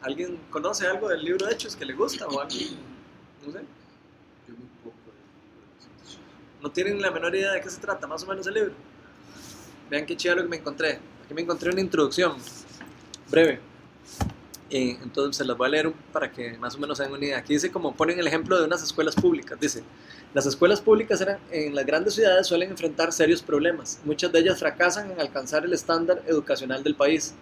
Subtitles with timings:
[0.00, 2.76] ¿Alguien conoce algo del libro de Hechos que le gusta o alguien,
[3.44, 3.60] no sé?
[6.62, 8.72] No tienen la menor idea de qué se trata, más o menos el libro.
[9.90, 10.98] Vean qué chido lo que me encontré.
[11.24, 12.36] Aquí me encontré una introducción
[13.30, 13.60] breve.
[14.68, 17.24] Eh, entonces se las voy a leer para que más o menos se den una
[17.24, 17.38] idea.
[17.38, 19.58] Aquí dice como ponen el ejemplo de unas escuelas públicas.
[19.60, 19.84] Dice,
[20.34, 24.00] las escuelas públicas eran, en las grandes ciudades suelen enfrentar serios problemas.
[24.04, 27.34] Muchas de ellas fracasan en alcanzar el estándar educacional del país.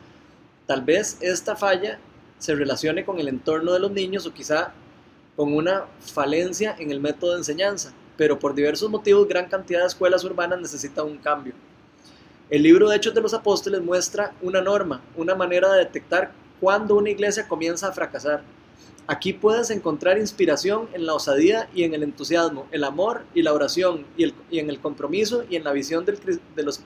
[0.66, 1.98] Tal vez esta falla
[2.38, 4.72] se relacione con el entorno de los niños o quizá
[5.36, 9.86] con una falencia en el método de enseñanza, pero por diversos motivos gran cantidad de
[9.86, 11.54] escuelas urbanas necesita un cambio.
[12.50, 16.94] El libro de Hechos de los Apóstoles muestra una norma, una manera de detectar cuándo
[16.94, 18.42] una iglesia comienza a fracasar.
[19.06, 23.52] Aquí puedes encontrar inspiración en la osadía y en el entusiasmo, el amor y la
[23.52, 26.18] oración, y, el- y en el compromiso y en la visión del
[26.54, 26.80] de, los,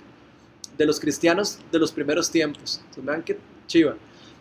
[0.77, 2.81] de los cristianos de los primeros tiempos.
[2.97, 3.95] Entonces, qué chiva.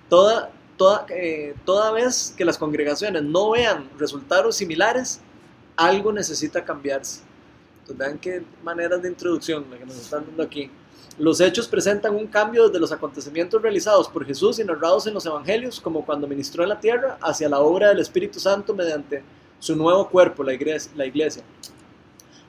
[0.09, 5.22] Toda, toda, eh, toda vez que las congregaciones no vean resultados similares,
[5.75, 7.22] algo necesita cambiarse.
[7.81, 10.72] Entonces, vean qué maneras de introducción la que nos están dando aquí.
[11.20, 15.25] Los hechos presentan un cambio desde los acontecimientos realizados por Jesús y narrados en los
[15.25, 19.23] evangelios, como cuando ministró en la tierra, hacia la obra del Espíritu Santo mediante
[19.59, 20.92] su nuevo cuerpo, la iglesia.
[20.95, 21.44] La iglesia.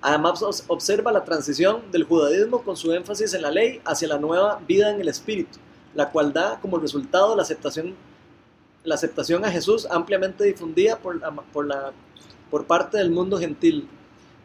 [0.00, 4.60] Además, observa la transición del judaísmo con su énfasis en la ley hacia la nueva
[4.66, 5.58] vida en el Espíritu,
[5.94, 7.94] la cual da como resultado la aceptación,
[8.84, 11.20] la aceptación a Jesús ampliamente difundida por,
[11.52, 11.92] por, la,
[12.50, 13.88] por parte del mundo gentil.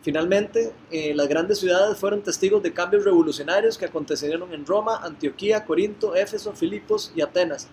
[0.01, 5.63] Finalmente, eh, las grandes ciudades fueron testigos de cambios revolucionarios que acontecieron en Roma, Antioquía,
[5.63, 7.67] Corinto, Éfeso, Filipos y Atenas.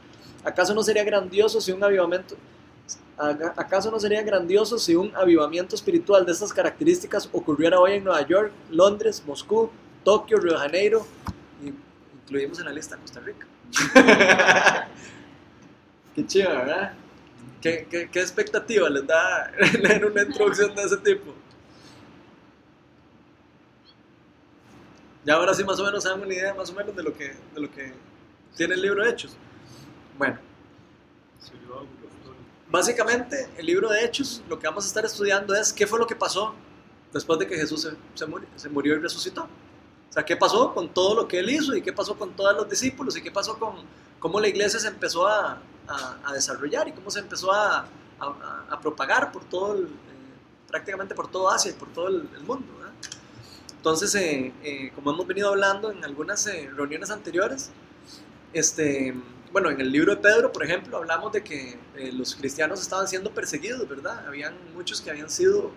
[0.44, 2.36] ¿Acaso no sería grandioso si un avivamiento
[3.56, 8.26] ¿Acaso no sería grandioso si un avivamiento espiritual de estas características ocurriera hoy en Nueva
[8.26, 9.68] York, Londres, Moscú,
[10.02, 11.06] Tokio, Río de Janeiro
[12.30, 13.46] incluimos en la lista Costa Rica?
[16.14, 16.92] qué chido, ¿verdad?
[17.60, 21.34] ¿Qué, qué, qué expectativa les da leer una introducción de ese tipo?
[25.24, 27.36] Ya ahora sí más o menos dan una idea más o menos de lo que,
[27.54, 27.92] de lo que
[28.56, 29.36] tiene el libro de Hechos.
[30.16, 30.38] Bueno,
[32.70, 36.06] básicamente el libro de Hechos lo que vamos a estar estudiando es qué fue lo
[36.06, 36.54] que pasó
[37.12, 38.26] después de que Jesús se,
[38.56, 39.48] se murió y resucitó.
[40.10, 42.54] O sea, qué pasó con todo lo que él hizo y qué pasó con todos
[42.56, 43.76] los discípulos y qué pasó con
[44.18, 47.86] cómo la iglesia se empezó a, a- desarrollar y cómo se empezó a,
[48.18, 49.86] a- propagar por todo eh,
[50.68, 52.66] prácticamente por todo Asia y por todo el, mundo.
[52.78, 52.92] ¿verdad?
[53.76, 56.44] Entonces, eh, eh, como hemos venido hablando en algunas
[56.74, 57.70] reuniones anteriores,
[58.52, 59.14] este,
[59.52, 61.78] bueno, en el libro de Pedro, por ejemplo, hablamos de que
[62.12, 64.26] los cristianos estaban siendo perseguidos, ¿verdad?
[64.26, 65.70] Habían muchos que habían sido,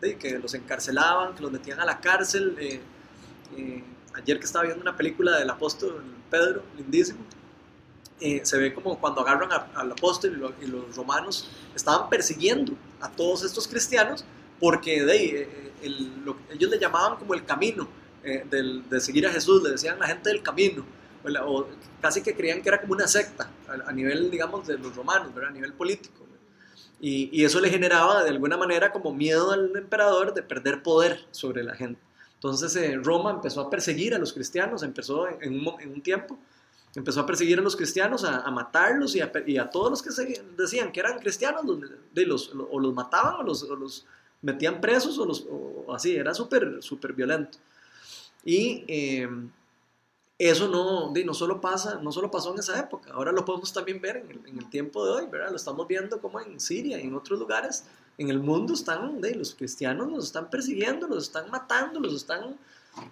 [0.00, 2.56] que los encarcelaban, que los metían a la cárcel.
[3.56, 7.20] Eh, eh, ayer que estaba viendo una película del apóstol Pedro, lindísimo,
[8.20, 12.72] eh, se ve como cuando agarran al apóstol y, lo- y los romanos estaban persiguiendo
[13.00, 14.24] a todos estos cristianos
[14.60, 17.88] porque de, ahí, eh, el- lo- ellos le llamaban como el camino
[18.24, 20.84] eh, del- de seguir a Jesús, le decían la gente del camino,
[21.44, 21.66] o,
[22.00, 23.50] casi que creían que era como una secta
[23.86, 26.22] a, nivel, digamos, de los romanos, a nivel político.
[27.00, 31.64] Y eso le generaba de alguna manera como miedo al emperador de perder poder sobre
[31.64, 32.00] la gente.
[32.42, 36.36] Entonces eh, Roma empezó a perseguir a los cristianos, empezó en, un, en un tiempo,
[36.92, 40.02] empezó a perseguir a los cristianos, a, a matarlos y a, y a todos los
[40.02, 41.78] que se- decían que eran cristianos, los,
[42.12, 44.06] de los, o los mataban o los, o los
[44.40, 47.58] metían presos o, los, o así, era súper súper violento.
[48.44, 49.28] Y eh,
[50.36, 54.00] eso no, no, solo pasa, no solo pasó en esa época, ahora lo podemos también
[54.00, 55.50] ver en el, en el tiempo de hoy, ¿verdad?
[55.50, 57.84] Lo estamos viendo como en Siria y en otros lugares
[58.18, 62.56] en el mundo están, de, los cristianos los están persiguiendo, los están matando, los están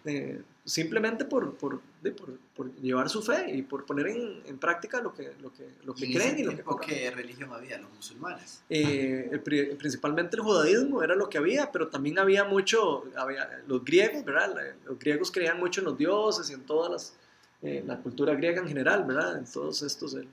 [0.05, 4.59] eh, simplemente por, por, de, por, por llevar su fe y por poner en, en
[4.59, 6.89] práctica lo que, lo que, lo que en creen y lo que compran.
[6.91, 7.79] ¿qué religión había?
[7.79, 8.63] Los musulmanes.
[8.69, 13.63] Eh, el pri- principalmente el judaísmo era lo que había, pero también había mucho, había,
[13.67, 14.55] los griegos, ¿verdad?
[14.85, 17.15] Los griegos creían mucho en los dioses y en todas las,
[17.63, 19.39] eh, la cultura griega en general, ¿verdad?
[19.39, 20.29] En todos estos, el-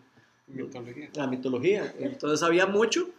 [0.50, 1.10] Mitología.
[1.16, 1.94] la mitología.
[2.00, 3.10] Entonces había mucho.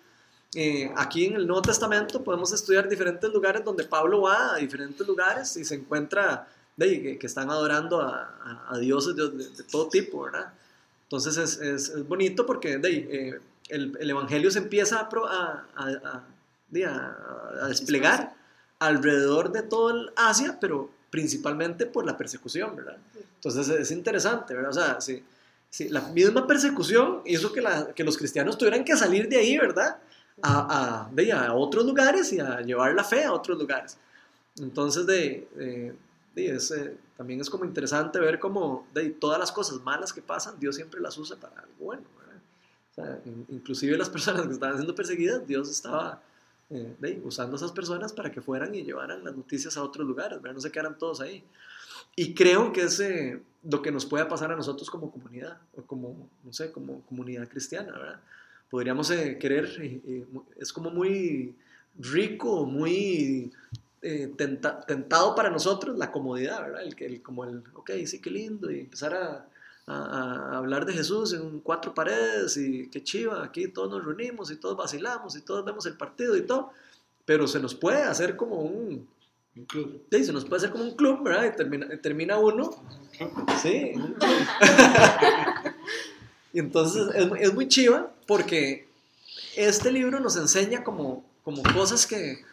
[0.54, 5.06] Eh, aquí en el Nuevo Testamento podemos estudiar diferentes lugares donde Pablo va a diferentes
[5.06, 9.48] lugares y se encuentra de, que, que están adorando a, a- a dioses de, de-
[9.50, 10.52] de todo tipo, ¿verdad?
[11.04, 16.22] Entonces es, es- es bonito porque de, eh, el, el Evangelio se empieza a, a-
[17.62, 18.34] a desplegar
[18.78, 22.96] alrededor de todo el Asia, pero principalmente por la persecución, ¿verdad?
[23.34, 24.70] Entonces es interesante, ¿verdad?
[24.70, 25.22] O sea, sí,
[25.70, 29.58] sí, la misma persecución hizo que, la- que los cristianos tuvieran que salir de ahí,
[29.58, 29.98] ¿verdad?
[30.42, 33.98] A, a, de, a otros lugares y a llevar la fe a otros lugares.
[34.60, 35.94] Entonces, de, de-
[36.34, 40.22] de, es, eh, también es como interesante ver cómo de, todas las cosas malas que
[40.22, 42.02] pasan, Dios siempre las usa para algo bueno.
[42.90, 46.20] O sea, in- inclusive las personas que estaban siendo perseguidas, Dios estaba
[46.70, 50.06] eh, de usando a esas personas para que fueran y llevaran las noticias a otros
[50.06, 50.54] lugares, ¿verdad?
[50.54, 51.42] no se quedaran todos ahí.
[52.14, 55.82] Y creo que es eh, lo que nos puede pasar a nosotros como comunidad, o
[55.82, 58.20] como, no sé, como comunidad cristiana, ¿verdad?
[58.70, 60.26] Podríamos eh, querer, eh, eh,
[60.56, 61.54] es como muy
[61.98, 63.50] rico, muy
[64.02, 66.82] eh, tenta- tentado para nosotros la comodidad, ¿verdad?
[66.82, 69.46] El, que- el, como el, ok, sí, qué lindo, y empezar a,
[69.86, 74.50] a- a hablar de Jesús en cuatro paredes, y qué chiva, aquí todos nos reunimos
[74.50, 76.70] y todos vacilamos y todos vemos el partido y todo,
[77.24, 79.08] pero se nos puede hacer como un,
[79.56, 80.02] Un club.
[80.12, 81.46] sí, se nos puede hacer como un club, ¿verdad?
[81.52, 82.70] Y termina, termina uno.
[83.62, 84.18] Sí, un club.
[86.52, 87.08] y entonces
[87.40, 88.88] es, muy chiva porque
[89.56, 92.44] este libro nos enseña como, como cosas que,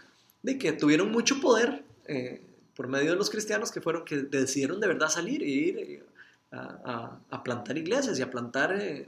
[0.43, 2.41] de que tuvieron mucho poder eh,
[2.75, 6.03] por medio de los cristianos que fueron, que decidieron de verdad salir y ir eh,
[6.51, 9.07] a, plantar iglesias y a plantar eh,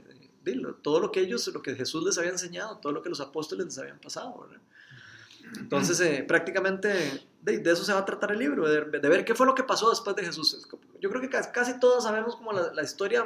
[0.82, 3.66] todo lo que ellos, lo que Jesús les había enseñado, todo lo que los apóstoles
[3.66, 4.48] les habían pasado.
[5.56, 9.46] Entonces, eh, prácticamente de, eso se va a tratar el libro, de, ver qué fue
[9.46, 10.66] lo que pasó después de Jesús.
[11.00, 13.24] Yo creo que casi, todos sabemos como la, historia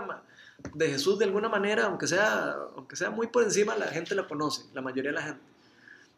[0.74, 4.26] de Jesús de alguna manera, aunque sea, aunque sea muy por encima, la gente la
[4.26, 5.40] conoce, la mayoría de la gente.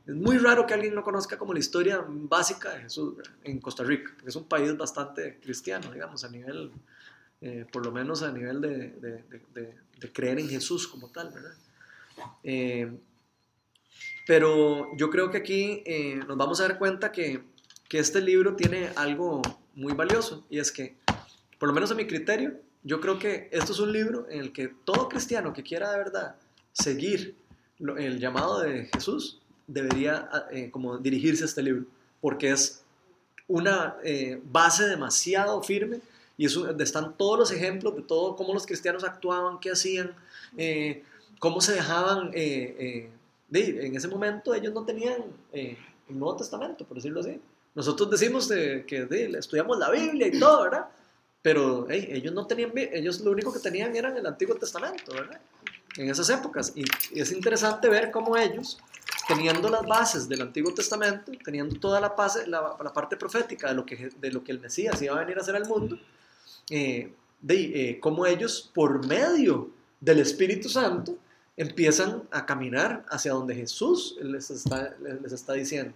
[0.07, 3.83] Es muy raro que alguien no conozca como la historia básica de Jesús en Costa
[3.85, 6.71] Rica, porque es un país bastante cristiano, digamos, a nivel,
[7.41, 8.89] eh, por lo menos a nivel de-
[9.55, 11.55] de- de creer en Jesús como tal, ¿verdad?
[12.43, 12.93] Eh,
[14.27, 17.43] pero yo creo que aquí eh, nos vamos a dar cuenta que,
[17.89, 19.43] que este libro tiene algo
[19.75, 20.97] muy valioso y es que,
[21.59, 24.53] por lo menos a mi criterio, yo creo que esto es un libro en el
[24.53, 26.37] que todo cristiano que quiera de verdad
[26.73, 27.35] seguir
[27.99, 31.85] el llamado de Jesús debería eh, como dirigirse a este libro
[32.21, 32.83] porque es
[33.49, 36.01] una eh, base demasiado firme
[36.37, 40.15] y es un- están todos los ejemplos de todo cómo los cristianos actuaban, qué hacían,
[40.57, 41.03] eh,
[41.39, 43.11] cómo se dejaban eh, eh,
[43.49, 45.23] de- en ese momento ellos no tenían
[45.53, 45.77] eh,
[46.09, 47.41] el Nuevo Testamento, por decirlo así.
[47.75, 50.87] Nosotros decimos de- que de- estudiamos la Biblia y todo, ¿verdad?
[51.45, 55.39] Pero hey, ellos no tenían, ellos lo único que tenían era el Antiguo Testamento, ¿verdad?
[55.99, 56.73] En esas épocas.
[56.75, 56.85] Y
[57.21, 58.79] es interesante ver cómo ellos,
[59.29, 63.75] teniendo las bases del Antiguo Testamento, teniendo toda la, base, la, la parte profética de
[63.75, 65.99] lo, que, de lo que el Mesías iba a venir a hacer al mundo,
[66.71, 67.13] eh,
[67.43, 69.69] de, eh, cómo ellos, por medio
[70.01, 71.19] del Espíritu Santo,
[71.59, 75.93] empiezan a caminar hacia donde Jesús les está, les está diciendo.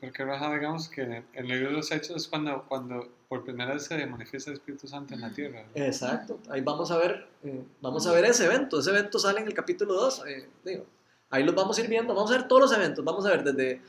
[0.00, 3.74] Porque Raja, digamos que en el- libro de los Hechos es cuando, cuando por primera
[3.74, 5.62] vez se manifiesta el Espíritu Santo en la tierra.
[5.62, 5.82] ¿no?
[5.82, 9.46] Exacto, ahí vamos a ver, eh, vamos a ver ese evento, ese evento sale en
[9.46, 10.84] el capítulo 2, eh, digo,
[11.30, 13.42] ahí los vamos a ir viendo, vamos a ver todos los eventos, vamos a ver
[13.44, 13.80] desde,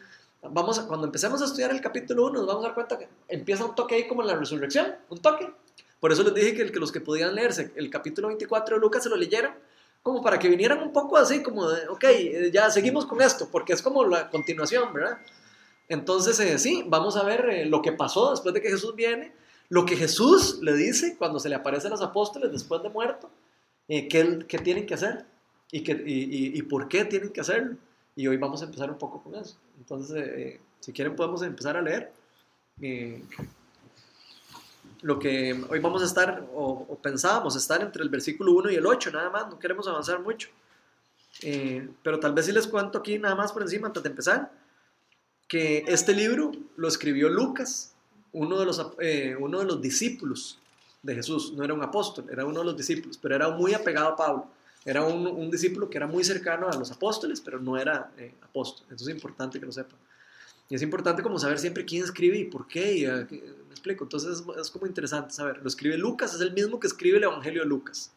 [0.41, 3.07] vamos a- cuando empecemos a estudiar el capítulo 1 nos vamos a dar cuenta que
[3.27, 5.51] empieza un toque ahí como en la resurrección, un toque,
[5.99, 8.81] por eso les dije que, el- que los que podían leerse el capítulo 24 de
[8.81, 9.55] Lucas se lo leyeran,
[10.03, 13.49] como para que vinieran un poco así, como de, ok, eh, ya seguimos con esto,
[13.51, 15.17] porque es como la continuación, ¿verdad?
[15.89, 19.33] Entonces, eh, sí, vamos a ver eh, lo que pasó después de que Jesús viene,
[19.69, 23.29] lo que Jesús le dice cuando se le aparece a los apóstoles después de muerto,
[23.87, 25.25] eh, qué, qué tienen que hacer
[25.71, 27.77] y, qué- y, y- por qué tienen que hacerlo.
[28.15, 29.55] Y hoy vamos a empezar un poco con eso.
[29.77, 32.11] Entonces, eh, si quieren podemos empezar a leer.
[35.01, 38.75] lo que hoy vamos a estar, o, o pensábamos estar entre el versículo 1 y
[38.75, 40.49] el 8, nada más, no queremos avanzar mucho.
[42.03, 44.51] Pero tal vez si les cuento aquí nada más por encima antes de empezar,
[45.47, 47.93] que este libro lo escribió Lucas,
[48.33, 50.59] uno de los, eh, uno de los discípulos
[51.01, 54.09] de Jesús, no era un apóstol, era uno de los discípulos, pero era muy apegado
[54.09, 54.47] a Pablo.
[54.83, 58.33] Era un, un discípulo que era muy cercano a los apóstoles, pero no era eh,
[58.41, 58.85] apóstol.
[58.93, 59.97] Eso es importante que lo sepan.
[60.69, 62.97] Y es importante como saber siempre quién escribe y por qué.
[62.97, 64.03] y, eh, me explico.
[64.03, 65.59] Entonces es, es como interesante saber.
[65.61, 68.11] Lo escribe Lucas, es el mismo que escribe el Evangelio de Lucas.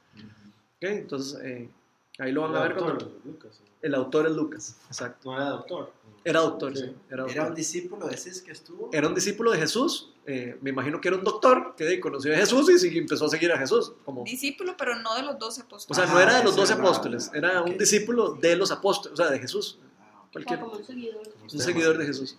[0.76, 0.84] ¿Ok?
[0.84, 1.68] Entonces eh,
[2.18, 2.94] ahí lo van a ver cuando...
[3.04, 3.60] Doctor, Lucas.
[3.80, 5.30] El autor es Lucas, exacto.
[5.30, 5.92] No era doctor.
[6.24, 6.84] Era doctor, sí.
[6.84, 6.94] Sí.
[7.10, 8.90] Era, un discípulo de ese que estuvo.
[8.92, 10.12] Era un discípulo de Jesús.
[10.26, 13.28] eh, me imagino que era un doctor que conoció a Jesús y sí, empezó a
[13.28, 13.92] seguir a Jesús.
[14.04, 15.96] Como, Discípulo, pero no de los doce o apóstoles.
[15.96, 19.18] sea, no Ah, era de los ese doce apóstoles, era un discípulo de los apóstoles,
[19.18, 19.78] o sea, de Jesús.
[20.00, 20.26] Ah.
[20.32, 21.98] Cualquier, como un seguidor.
[21.98, 22.36] De Jesús.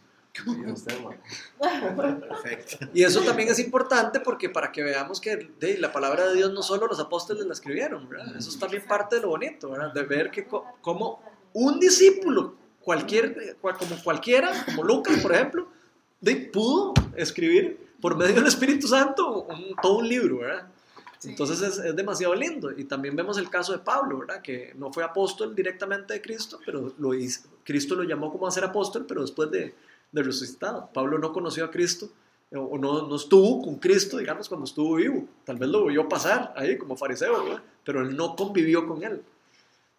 [2.27, 2.77] Perfecto.
[2.93, 6.53] Y eso también es importante porque para que veamos que de, la palabra de Dios
[6.53, 8.35] no solo los apóstoles la escribieron, ¿verdad?
[8.37, 9.93] Eso es también parte de lo bonito, ¿verdad?
[9.93, 11.21] De ver que co- como
[11.53, 15.67] un discípulo, cualquier, cual- como cualquiera, como Lucas, por ejemplo,
[16.21, 20.67] de, pudo escribir por medio del Espíritu Santo un- todo un libro, ¿verdad?
[21.25, 22.71] Entonces es, es demasiado lindo.
[22.71, 24.41] Y también vemos el caso de Pablo, ¿verdad?
[24.41, 28.51] Que no fue apóstol directamente de Cristo, pero lo hizo- Cristo lo llamó como a
[28.51, 29.75] ser apóstol, pero después de,
[30.11, 30.89] de resucitado.
[30.93, 32.09] Pablo no conoció a Cristo,
[32.51, 35.25] o no, no estuvo con Cristo, digamos, cuando estuvo vivo.
[35.45, 37.63] Tal vez lo vio pasar ahí como fariseo, ¿verdad?
[37.83, 39.21] Pero él no convivió con él.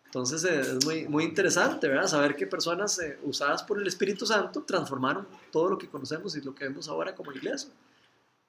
[0.06, 2.08] Entonces eh, es muy, muy interesante, ¿verdad?
[2.08, 6.40] Saber que personas eh, usadas por el Espíritu Santo transformaron todo lo que conocemos y
[6.40, 7.70] lo que vemos ahora como iglesia.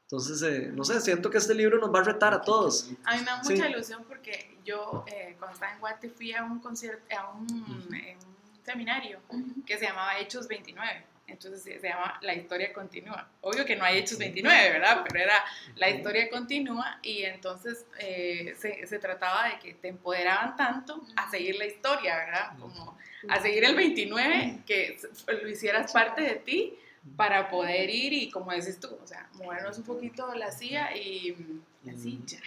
[0.06, 2.90] Entonces, eh, no sé, siento que este libro nos va a retar a todos.
[3.06, 3.54] A mí me da Sí.
[3.54, 7.48] mucha ilusión porque yo eh, cuando estaba en Guate fui a un concierto, a un,
[7.94, 9.20] en un seminario
[9.66, 11.06] que se llamaba Hechos 29.
[11.32, 13.30] Entonces se llama La historia continúa.
[13.42, 15.04] Obvio que no hay Hechos 29, ¿verdad?
[15.08, 15.44] Pero era
[15.76, 21.30] La historia continúa y entonces eh, se, se trataba de que te empoderaban tanto a
[21.30, 22.58] seguir la historia, ¿verdad?
[22.60, 22.98] Como
[23.30, 24.98] a seguir el 29, que
[25.28, 26.78] lo hicieras parte de ti
[27.16, 31.36] para poder ir y como decís tú, o sea, movernos un poquito la silla y,
[31.84, 32.40] y así ya.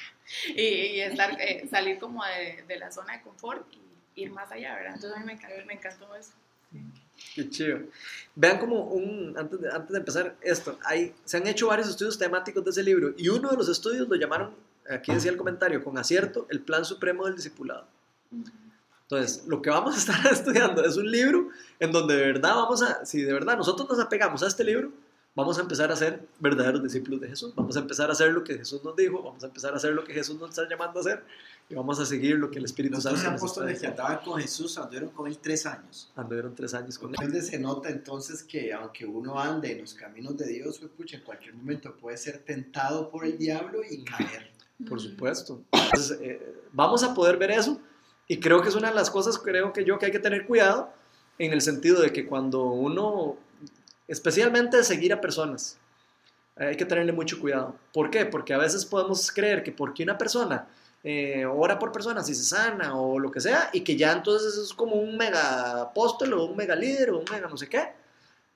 [0.49, 4.51] Y, y estar, eh, salir como de, de la zona de confort y ir más
[4.53, 4.95] allá, ¿verdad?
[4.95, 6.33] Entonces a mí me encantó, me encantó eso.
[7.35, 7.81] Qué chido.
[8.35, 12.19] Vean como un, antes de, antes de empezar esto, hay, se han hecho varios estudios
[12.19, 14.55] temáticos de ese libro y uno de los estudios lo llamaron,
[14.89, 17.87] aquí decía el comentario, con acierto, el plan supremo del discipulado.
[19.03, 22.83] Entonces, lo que vamos a estar estudiando es un libro en donde de verdad vamos
[22.83, 24.93] a, si de verdad nosotros nos apegamos a este libro,
[25.35, 27.55] vamos a empezar a ser verdaderos discípulos de Jesús.
[27.55, 29.93] Vamos a empezar a hacer lo que Jesús nos dijo, vamos a empezar a hacer
[29.93, 31.25] lo que Jesús nos está llamando a hacer
[31.69, 34.19] y vamos a seguir lo que el Espíritu Los Santo nos está apóstoles que andaban
[34.25, 36.13] con Jesús anduvieron con él tres años.
[36.17, 37.17] Anduvieron tres años con él.
[37.21, 41.23] Donde se nota entonces que aunque uno ande en los caminos de Dios, pucha, en
[41.23, 44.53] cualquier momento puede ser tentado por el diablo y caer.
[44.89, 45.63] Por supuesto.
[45.73, 47.81] Entonces, eh, vamos a poder ver eso
[48.27, 50.47] y creo que es una de las cosas, creo que yo, que hay que tener
[50.47, 50.93] cuidado
[51.39, 53.37] en el sentido de que cuando uno,
[54.09, 55.79] especialmente seguir a personas,
[56.57, 57.75] eh, hay que tenerle mucho cuidado.
[57.93, 58.27] ¿Por qué?
[58.27, 60.67] Porque a veces podemos creer que porque una persona
[61.03, 64.57] eh, ora por personas y se sana o lo que sea, y que ya entonces
[64.57, 67.93] es como un mega apóstol o un mega líder o un mega no sé qué.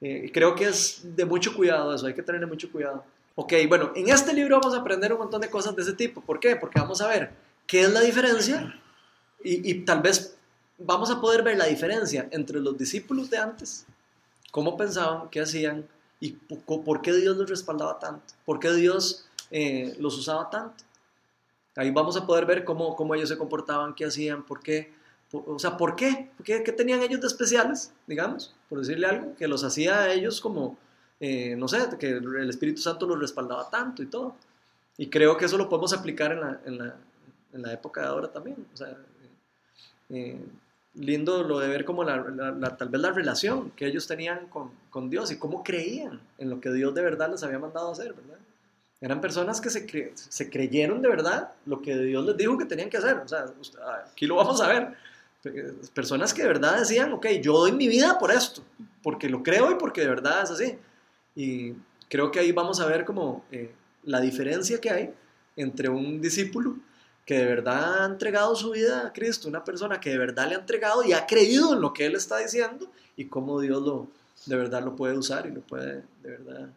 [0.00, 3.04] Eh, creo que es de mucho cuidado eso, hay que tenerle mucho cuidado.
[3.34, 6.20] Ok, bueno, en este libro vamos a aprender un montón de cosas de ese tipo.
[6.20, 6.56] ¿Por qué?
[6.56, 7.30] Porque vamos a ver
[7.66, 8.74] qué es la diferencia
[9.44, 10.36] y tal vez
[10.78, 13.84] vamos a poder ver la diferencia entre los discípulos de antes,
[14.50, 15.86] cómo pensaban, qué hacían
[16.20, 20.84] y po- por qué Dios los respaldaba tanto, por qué Dios eh, los usaba tanto.
[21.76, 24.92] Ahí vamos a poder ver cómo, cómo ellos se comportaban, qué hacían, por qué,
[25.30, 29.36] por- o sea, por qué, qué, qué tenían ellos de especiales, digamos, por decirle algo,
[29.36, 30.76] que los hacía a ellos como,
[31.20, 34.34] eh, no sé, que el Espíritu Santo los respaldaba tanto y todo.
[34.96, 36.96] Y creo que eso lo podemos aplicar en la, en la,
[37.52, 38.56] en la época de ahora también.
[38.74, 38.96] O sea,
[40.10, 40.44] eh,
[40.98, 44.46] lindo lo de ver como la, la- la- tal vez la relación que ellos tenían
[44.48, 47.90] con, con Dios y cómo creían en lo que Dios de verdad les había mandado
[47.92, 48.38] hacer, ¿verdad?
[49.00, 52.64] Eran personas que se, cre- se creyeron de verdad lo que Dios les dijo que
[52.64, 53.16] tenían que hacer.
[53.18, 53.78] O sea, usted-
[54.10, 54.88] aquí lo vamos a ver.
[55.42, 58.62] Pe- Personas que de verdad decían, ok, yo doy mi vida por esto,
[59.02, 60.76] porque lo creo y porque de verdad es así.
[61.36, 61.74] Y
[62.08, 63.70] creo que ahí vamos a ver como eh,
[64.02, 65.14] la diferencia que hay
[65.54, 66.76] entre un discípulo
[67.28, 70.54] que de verdad ha entregado su vida a Cristo, una persona que de verdad le
[70.54, 74.08] ha entregado y ha creído en lo que Él está diciendo y cómo Dios lo,
[74.46, 76.70] de verdad lo puede usar y lo puede de verdad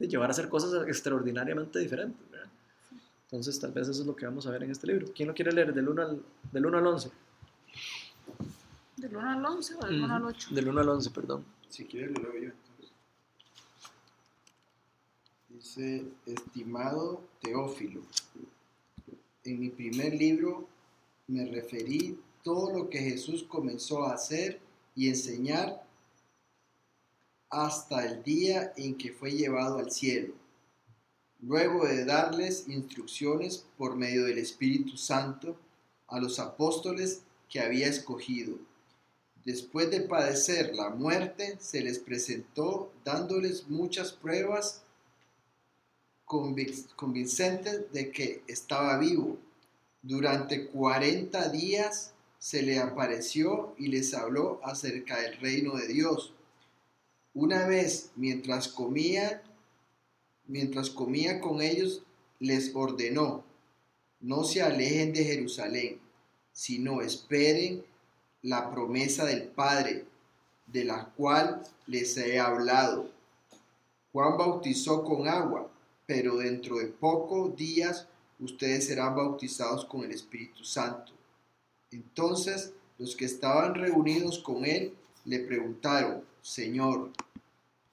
[0.00, 2.18] eh, llevar a hacer cosas extraordinariamente diferentes.
[2.32, 2.50] ¿verdad?
[3.26, 5.06] Entonces tal vez eso es lo que vamos a ver en este libro.
[5.14, 7.10] ¿Quién lo quiere leer del 1 al, del 1 al 11?
[8.96, 10.48] ¿Del 1 al 11 o del 1 al 8?
[10.50, 11.44] Del 1 al 11, perdón.
[11.68, 12.92] Si quieres lo leo yo entonces.
[15.48, 18.00] Dice, estimado Teófilo,
[19.44, 20.68] en mi primer libro
[21.26, 24.60] me referí todo lo que Jesús comenzó a hacer
[24.94, 25.86] y enseñar
[27.48, 30.34] hasta el día en que fue llevado al cielo,
[31.40, 35.56] luego de darles instrucciones por medio del Espíritu Santo
[36.06, 38.56] a los apóstoles que había escogido.
[39.44, 44.82] Después de padecer la muerte, se les presentó dándoles muchas pruebas
[46.96, 49.36] convincentes de que estaba vivo.
[50.00, 56.32] Durante 40 días se le apareció y les habló acerca del reino de Dios.
[57.34, 59.42] Una vez, mientras comía,
[60.46, 62.02] mientras comía con ellos,
[62.38, 63.44] les ordenó,
[64.20, 66.00] no se alejen de Jerusalén,
[66.52, 67.84] sino esperen
[68.42, 70.04] la promesa del Padre,
[70.66, 73.10] de la cual les he hablado.
[74.12, 75.70] Juan bautizó con agua,
[76.10, 78.08] pero dentro de pocos días
[78.40, 81.12] ustedes serán bautizados con el Espíritu Santo.
[81.92, 84.92] Entonces los que estaban reunidos con él
[85.24, 87.10] le preguntaron, Señor,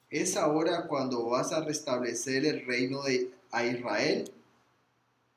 [0.09, 4.31] ¿es ahora cuando vas a restablecer el reino de a Israel?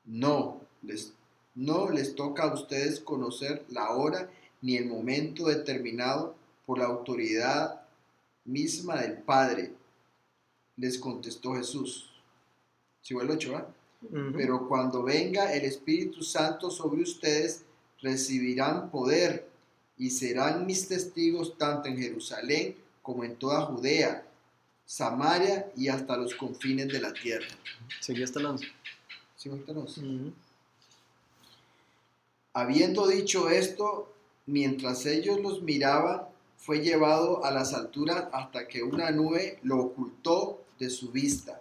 [0.03, 0.61] No,
[1.53, 4.27] no les toca a ustedes conocer la hora
[4.63, 6.33] ni el momento determinado
[6.65, 7.83] por la autoridad
[8.43, 9.71] misma del Padre.
[10.77, 12.10] Les contestó Jesús.
[13.01, 13.67] Si el 8, ¿va?
[14.03, 14.33] Ujú.
[14.35, 17.63] Pero cuando venga el Espíritu Santo sobre ustedes,
[18.01, 19.47] recibirán poder
[19.97, 24.25] y serán mis testigos tanto en Jerusalén como en toda Judea,
[24.85, 27.47] Samaria y hasta los confines de la tierra.
[27.99, 28.67] Seguí hasta el 11.
[29.37, 29.97] ¿Sí, cuéntanos?
[29.97, 30.33] Ujú.
[32.53, 34.11] Habiendo dicho esto,
[34.45, 36.23] mientras ellos los miraban,
[36.57, 41.60] fue llevado a las alturas hasta que una nube lo ocultó de su vista.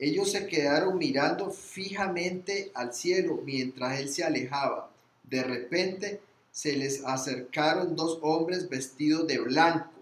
[0.00, 4.90] Ellos se quedaron mirando fijamente al cielo mientras él se alejaba.
[5.22, 9.92] De repente se les acercaron dos hombres vestidos de blanco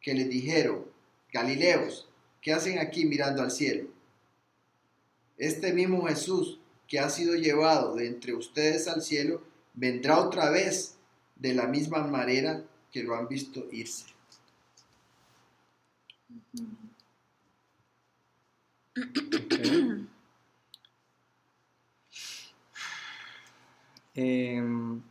[0.00, 0.84] que les dijeron,
[1.32, 2.06] Galileos,
[2.42, 3.88] ¿qué hacen aquí mirando al cielo?
[5.38, 9.42] Este mismo Jesús que ha sido llevado de entre ustedes al cielo,
[9.74, 10.96] vendrá otra vez
[11.34, 14.04] de la misma manera que lo han visto irse.
[24.14, 25.02] Em,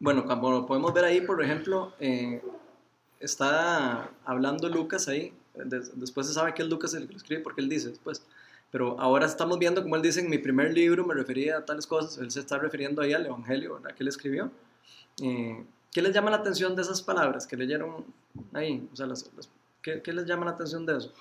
[0.00, 2.42] bueno, como podemos ver ahí, por ejemplo, eh,
[3.20, 5.32] está hablando Lucas ahí.
[5.54, 8.22] des- después se sabe que es Lucas el que lo escribe porque él dice después.
[8.70, 11.86] Pero ahora estamos viendo como él dice en mi primer libro me refería a tales
[11.86, 12.16] cosas.
[12.18, 13.94] Él se está refiriendo ahí al Evangelio ¿verdad?
[13.94, 14.50] que él escribió.
[15.22, 15.62] Eh,
[15.92, 18.02] ¿Qué les llama la atención de esas palabras que leyeron
[18.54, 18.88] ahí?
[18.92, 19.50] O sea, las- las-
[19.82, 21.12] ¿qué, qué les llama la atención de eso?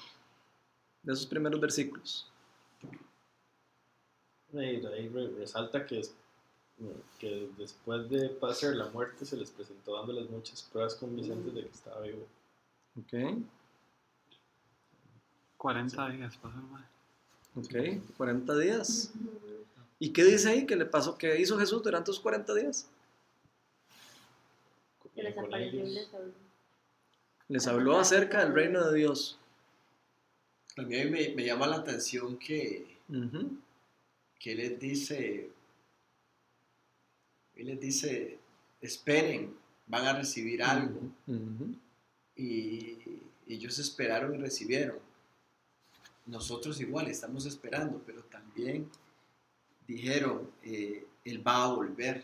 [1.03, 2.27] De esos primeros versículos.
[4.53, 6.01] Ahí, ahí re- resalta que,
[7.19, 11.69] que después de pasar la muerte se les presentó dándoles muchas pruebas convincentes de que
[11.69, 12.27] estaba vivo.
[12.99, 13.37] Ok.
[15.57, 16.83] 40 días pasó el mae.
[17.55, 19.11] Ok, 40 días.
[19.99, 20.65] ¿Y qué dice ahí?
[20.65, 21.17] ¿Qué le pasó?
[21.17, 22.89] ¿Qué hizo Jesús durante esos 40 días?
[25.13, 26.33] Que les apareció y les habló.
[27.49, 29.37] Les habló acerca del reino de Dios.
[30.85, 33.57] A mí me, me llama la atención que, Ujú.
[34.39, 35.49] que les dice,
[37.55, 38.39] él les dice,
[38.81, 39.53] esperen,
[39.87, 40.99] van a recibir algo.
[42.35, 42.97] Y
[43.47, 44.97] ellos esperaron y recibieron.
[46.25, 48.89] Nosotros igual estamos esperando, pero también
[49.87, 52.23] dijeron, eh, Él va a volver.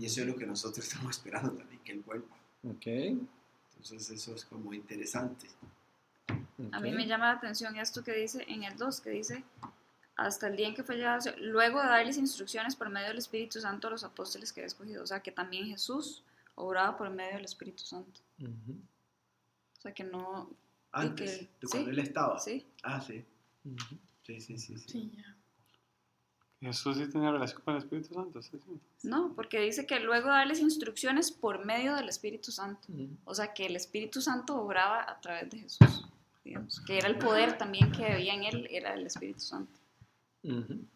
[0.00, 2.36] Y eso es lo que nosotros estamos esperando también, que Él vuelva.
[2.64, 2.86] Ok.
[2.86, 5.46] Entonces eso es como interesante.
[6.72, 9.44] A mí me llama la atención esto que dice en el 2, que dice,
[10.16, 13.60] hasta el día en que fue llevado, luego de darles instrucciones por medio del Espíritu
[13.60, 15.02] Santo a los apóstoles que había escogido.
[15.02, 16.24] O sea, que también Jesús
[16.56, 18.20] obraba por medio del Espíritu Santo.
[18.42, 20.50] O sea, que no...
[20.90, 22.38] Antes, que- de cuando sí, Él estaba.
[22.38, 23.24] Sí, Ah, sí.
[24.26, 24.78] Sí, sí, sí.
[24.78, 24.88] sí.
[24.88, 25.34] Sí, ya.
[26.60, 28.80] Jesús sí tenía relación con el Espíritu Santo, sí, sí.
[29.08, 32.88] no, porque dice que luego de darles instrucciones por medio del Espíritu Santo.
[33.24, 36.08] O sea, que el Espíritu Santo obraba a través de Jesús.
[36.48, 39.78] Digamos, que era el poder también que había en él, era el Espíritu Santo.
[40.42, 40.86] Ujú.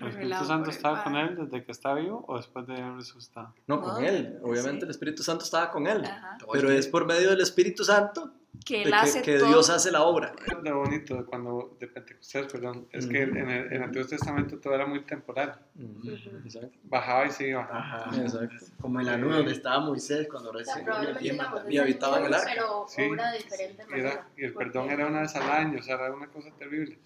[0.00, 3.54] ¿El Espíritu Santo estaba con él desde que está vivo o después de haber resucitado?
[3.66, 4.38] No, con No, él.
[4.42, 4.84] Obviamente sí.
[4.84, 6.02] el Espíritu Santo estaba con él.
[6.02, 6.38] Ajá.
[6.50, 8.32] Pero es por medio del Espíritu Santo
[8.64, 9.48] Que él hace que, que todo.
[9.48, 10.32] Dios hace la obra.
[10.62, 13.36] Lo bonito de cuando de Pentecostés, perdón, es que Ujú.
[13.36, 15.58] en el, en el Antiguo Testamento todo era muy temporal.
[15.78, 16.10] Ujú.
[16.44, 16.70] Exacto.
[16.84, 17.68] Bajaba y se iba.
[17.70, 18.10] Ajá.
[18.20, 18.66] Exacto.
[18.80, 21.72] Como en la nube donde estaba Moisés cuando mandamientos.
[21.72, 22.50] Y habitaba en el arca.
[22.54, 23.02] pero Sí.
[23.02, 26.28] obra diferente era- y el perdón era una vez al año, o sea, era una
[26.28, 26.98] cosa terrible.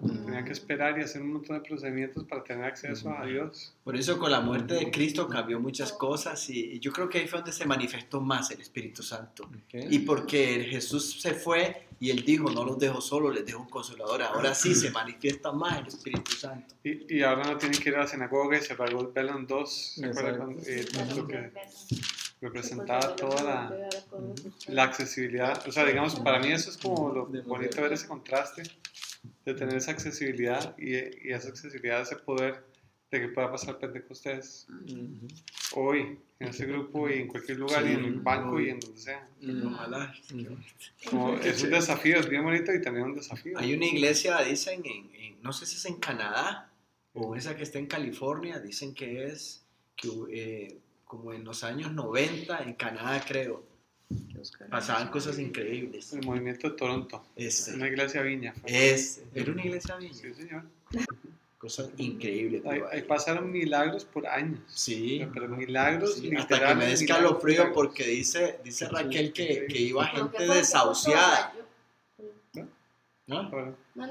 [0.00, 3.74] Tenía que esperar y hacer un montón de procedimientos para tener acceso a Dios.
[3.82, 7.26] Por eso con la muerte de Cristo cambió muchas cosas y yo creo que ahí
[7.26, 9.44] fue donde se manifestó más el Espíritu Santo.
[9.44, 9.86] Ok.
[9.90, 13.68] Y porque Jesús se fue y él dijo, no los dejo solos, les dejo un
[13.68, 14.22] consolador.
[14.22, 16.76] Ahora sí se manifiesta más el Espíritu Santo.
[16.84, 19.94] Y, y ahora no tienen que ir a la sinagoga y se en dos.
[19.96, 21.50] ¿Se acuerdan eh, lo que
[22.40, 23.88] representaba toda la,
[24.68, 25.66] la accesibilidad?
[25.66, 28.62] O sea, digamos, para mí eso es como lo bonito ver ese contraste
[29.44, 32.64] de tener esa accesibilidad y, y esa accesibilidad, ese poder
[33.10, 35.26] de que pueda pasar Pentecostés Ujú.
[35.80, 39.00] hoy en ese grupo y en cualquier lugar y en el banco y en donde
[39.00, 39.26] sea.
[39.66, 40.14] Ojalá.
[41.08, 43.58] Como, es un desafío, es bien bonito y también un desafío.
[43.58, 46.70] Hay una iglesia, dicen, en, en- no sé si es en Canadá
[47.14, 49.64] o esa que está en California, dicen que es
[49.96, 53.64] que, eh, como en los años 90, en Canadá creo,
[54.70, 56.12] pasaban cosas increíbles.
[56.12, 58.52] El movimiento de Toronto, Este, una iglesia viña.
[58.54, 58.90] fue.
[58.92, 60.64] es, era una iglesia bien, Sí, señor.
[61.58, 62.62] cosas increíbles.
[62.66, 64.60] Ahí, pasaron milagros por años.
[64.68, 67.74] Sí, Pero milagros, sí, hasta que me escalofrío milagros.
[67.74, 71.52] porque dice, dice Raquel que, que iba gente desahuciada.
[73.26, 73.42] ¿no?
[73.94, 74.06] No,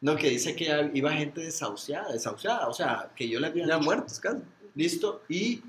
[0.00, 3.78] no, que dice que iba gente desahuciada, desahuciada, o sea, que yo le había Ya
[3.78, 4.42] muertos casi.
[4.74, 5.60] listo, y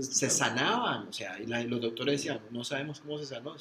[0.00, 3.54] se sanaban, o sea, y la- y los doctores decían, no sabemos cómo se sanó.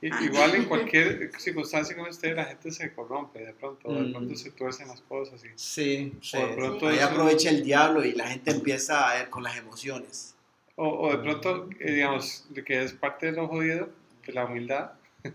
[0.00, 4.12] Igual en cualquier circunstancia como esté, la gente se corrompe de pronto, de Mm.
[4.12, 5.42] pronto se tuercen las cosas.
[5.44, 6.36] Y, Sí, sí.
[6.36, 9.42] o de pronto Ahí eso- aprovecha el diablo y la gente empieza a ver con
[9.42, 10.34] las emociones.
[10.76, 13.88] O, o de pronto, eh, digamos, que es parte de lo jodido,
[14.26, 14.92] de la humildad,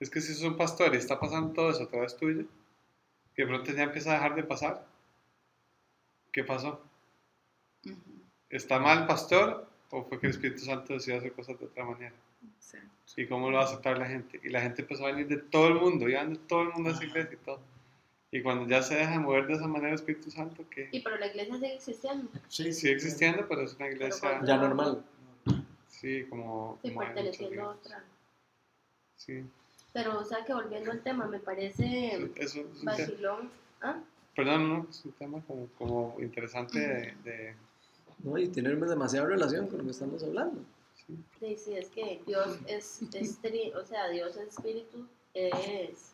[0.00, 2.42] es que si sos un pastor y está pasando todo eso a través tuyo,
[3.36, 4.86] y de pronto ya empieza a dejar de pasar,
[6.32, 6.82] ¿qué pasó?
[7.86, 7.96] Ujú,
[8.56, 11.84] ¿Está mal el pastor o fue que el Espíritu Santo decidió hacer cosas de otra
[11.84, 12.14] manera?
[12.60, 12.78] sí.
[13.16, 14.40] ¿Y cómo lo va a aceptar la gente?
[14.42, 16.90] Y la gente empezó a venir de todo el mundo, iban de todo el mundo
[16.90, 17.60] a esa iglesia y todo.
[18.30, 21.16] Y cuando ya se deja mover de esa manera el Espíritu Santo, que Y pero
[21.18, 22.28] la iglesia sigue existiendo.
[22.48, 25.04] sí, sigue existiendo, pero es una iglesia, cuando- Ya normal.
[25.88, 26.78] sí, como...
[26.82, 28.04] Sí, como perteneciendo a otra.
[29.16, 29.44] Sí,
[29.92, 33.50] Pero, o sea, que volviendo al tema, me parece eso es un tema, vacilón.
[33.82, 34.00] ¿Ah?
[34.34, 37.54] perdón, no, es un tema como, como interesante de, de-
[38.22, 38.38] ¿no?
[38.38, 40.60] Y tiene demasiada relación con lo que estamos hablando.
[41.06, 41.16] sí.
[41.40, 46.12] Sí, sí, es que Dios es, es tri- o sea, Dios es espíritu, es...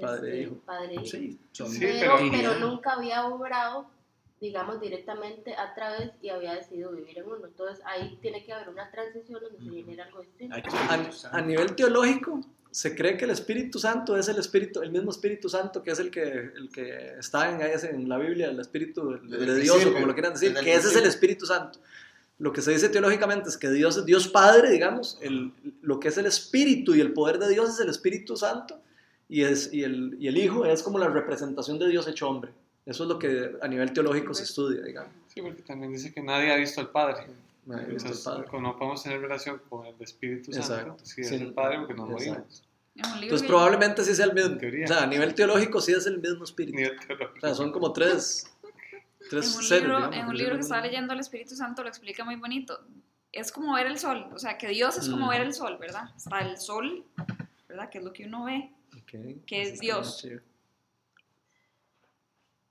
[0.00, 0.56] Padre hijo.
[0.66, 1.04] Padre hijo.
[1.06, 3.86] Sí, Son- Sí, pero, pero- pero nunca había obrado,
[4.40, 7.46] digamos, directamente a través y había decidido vivir en uno.
[7.46, 10.54] Entonces ahí tiene que haber una transición donde se genera algo distinto.
[10.56, 12.40] A, a nivel teológico,
[12.74, 16.00] se cree que el Espíritu Santo es el Espíritu, el mismo Espíritu Santo que es
[16.00, 20.06] el que, el que está en, en la Biblia, el Espíritu de, Dios, o como
[20.06, 21.06] lo quieran decir, que ese es el.
[21.06, 21.78] Espíritu Santo.
[22.38, 26.08] Lo que se dice teológicamente es que Dios es Dios Padre, digamos, el, lo que
[26.08, 28.80] es el Espíritu y el poder de Dios es el Espíritu Santo,
[29.28, 32.50] y, es, y, el, y el Hijo es como la representación de Dios hecho hombre.
[32.84, 35.12] Eso es lo que a nivel teológico se estudia, digamos.
[35.28, 37.28] Sí, porque también dice que nadie ha visto al Padre.
[37.66, 41.04] Entonces, como no podemos tener relación con el Espíritu Santo, Exacto.
[41.04, 41.34] si es Sí.
[41.36, 42.30] el Padre, porque nos Exacto.
[42.42, 42.64] morimos.
[43.22, 44.56] Entonces probablemente sí sea el mismo.
[44.56, 46.78] O sea, a nivel teológico sí es el mismo Espíritu.
[47.36, 48.54] O sea, son como tres,
[49.30, 51.56] tres en un seres, libro, digamos, en un que libro que estaba leyendo el Espíritu
[51.56, 52.78] Santo lo explica muy bonito.
[53.32, 55.30] Es como ver el sol, o sea, que Dios es como Mm.
[55.30, 56.04] ver el sol, ¿verdad?
[56.16, 57.04] Está el sol,
[57.68, 57.88] ¿verdad?
[57.90, 58.70] Que es lo que uno ve.
[58.96, 60.24] Ok, que es Dios.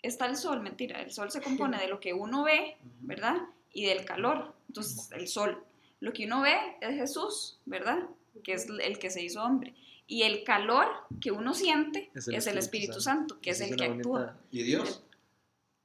[0.01, 1.01] Está el sol, mentira.
[1.01, 3.37] El sol se compone de lo que uno ve, ¿verdad?
[3.73, 4.53] Y del calor.
[4.67, 5.57] Entonces, el sol.
[5.99, 7.99] Lo que uno ve es Jesús, ¿verdad?
[8.43, 9.73] Que es el que se hizo hombre.
[10.07, 10.87] Y el calor
[11.21, 14.19] que uno siente es el, Espíritu Santo, que es Esa el que actúa.
[14.19, 15.01] bonita- ¿Y Dios?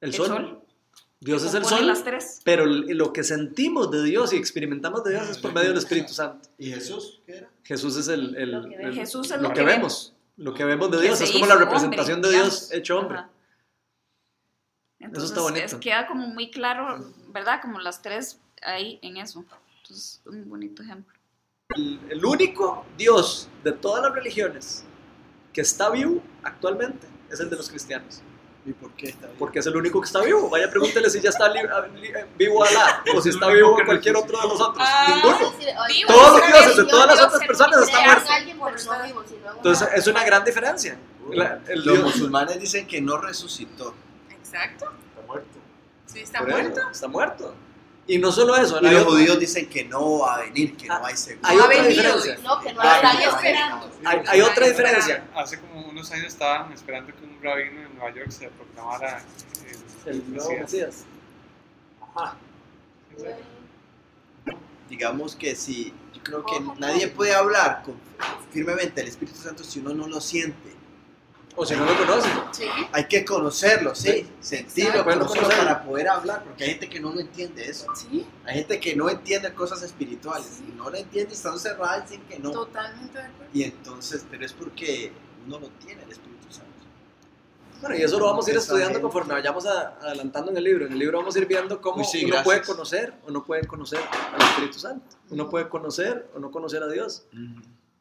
[0.01, 0.27] El, El sol.
[0.27, 0.61] sol.
[1.21, 2.39] Dios es el sol, las tres.
[2.45, 6.13] pero lo que sentimos de Dios y experimentamos de Dios es por medio del Espíritu
[6.13, 6.47] Santo.
[6.57, 7.19] ¿Y Jesús?
[7.25, 7.49] ¿Qué era?
[7.63, 8.83] Jesús es el, el- Lo que ve.
[8.85, 10.13] el- Jesús es lo lo que que vemos.
[10.37, 13.17] Lo que vemos de Que Dios es como la representación hombre, de Dios hecho hombre.
[13.19, 13.29] Ajá.
[15.09, 15.65] Entonces, está bonito.
[15.65, 17.61] es- queda como muy claro, ¿verdad?
[17.61, 19.43] Como las tres ahí en eso.
[19.83, 21.13] Entonces, un bonito ejemplo.
[21.75, 24.83] El, el único Dios de todas las religiones
[25.53, 28.21] que está vivo actualmente es el de los cristianos.
[28.65, 29.37] ¿Y por qué está bien?
[29.39, 30.49] Porque es el único que está vivo.
[30.49, 31.61] Vaya, pregúntele si ya está li-
[32.01, 34.85] li- vivo Alá o si está vivo cualquier otro de los otros.
[34.87, 35.51] Ah, Ninguno.
[35.87, 36.07] Vivo.
[36.07, 38.05] Todos los dioses de todas las otras personas están
[38.57, 38.87] muertos.
[39.05, 39.23] vivo,
[39.55, 40.97] Entonces es una gran diferencia.
[41.31, 43.93] La- el Los Dios- musulmanes dicen que no resucitó.
[44.53, 44.85] Exacto.
[45.09, 45.59] Está muerto.
[46.05, 46.81] Sí, está por eso, muerto.
[46.91, 47.55] está muerto.
[48.07, 50.75] Y no solo eso, Y hay los otra- judíos dicen que no va a venir,
[50.75, 51.47] que Ah, no hay seguro.
[51.47, 52.37] hay otra diferencia.
[52.41, 53.91] No, que no Ay, están ay, esperando.
[54.05, 55.23] Hay, hay otra diferencia.
[55.35, 59.21] Hace como unos años estaban esperando que un rabino en Nueva York se proclamara
[60.07, 60.71] el, El nuevo Mesías.
[60.71, 61.05] Mesías.
[62.01, 62.35] Ajá.
[64.89, 67.95] Digamos que si, yo creo que nadie puede hablar con,
[68.51, 70.78] firmemente del Espíritu Santo si uno no lo siente.
[71.61, 72.31] O si no lo conocen.
[72.51, 72.63] Sí.
[72.93, 74.27] Hay que conocerlo, sí, Sí.
[74.39, 77.85] sentirlo, conocerlo para poder hablar, porque hay gente que no lo entiende eso.
[77.93, 80.73] Sí, Hay gente que no entiende cosas espirituales, Sí.
[80.77, 82.51] no lo entiende, están cerradas, dicen que no.
[82.51, 83.51] totalmente de acuerdo.
[83.53, 85.11] Y entonces, pero es porque
[85.45, 86.69] uno no tiene el Espíritu Santo.
[87.81, 89.01] Bueno, y eso lo vamos a ir estudiando gente.
[89.01, 90.85] conforme vayamos a- adelantando en el libro.
[90.85, 92.43] En el libro vamos a ir viendo cómo Uy, sí, uno gracias.
[92.45, 93.99] puede conocer o no puede conocer
[94.33, 95.15] al Espíritu Santo.
[95.29, 97.23] Uno puede conocer o no conocer a Dios.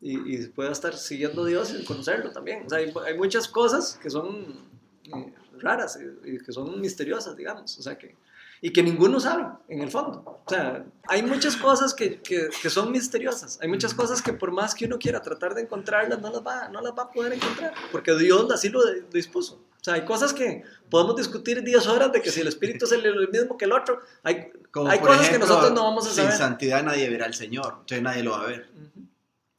[0.01, 2.65] Y, y puede estar siguiendo a Dios sin conocerlo también.
[2.67, 4.47] O sea, hay, hay muchas cosas que son
[5.05, 7.77] eh, raras y, y que son misteriosas, digamos.
[7.79, 8.15] O sea, que,
[8.61, 10.23] y que ninguno sabe, en el fondo.
[10.25, 13.59] O sea, hay muchas cosas que, que, que son misteriosas.
[13.61, 16.69] Hay muchas cosas que por más que uno quiera tratar de encontrarlas, no las va,
[16.69, 17.75] no las va a poder encontrar.
[17.91, 18.81] Porque Dios así lo
[19.13, 19.55] dispuso.
[19.81, 22.93] O sea, hay cosas que podemos discutir 10 horas de que si el espíritu es
[22.93, 24.01] el, el mismo que el otro.
[24.25, 26.33] Hay, Como hay cosas que ejemplo, nosotros no vamos a Sin saber.
[26.39, 28.69] santidad nadie verá al Señor, entonces nadie lo va a ver.
[28.75, 29.08] Ujú.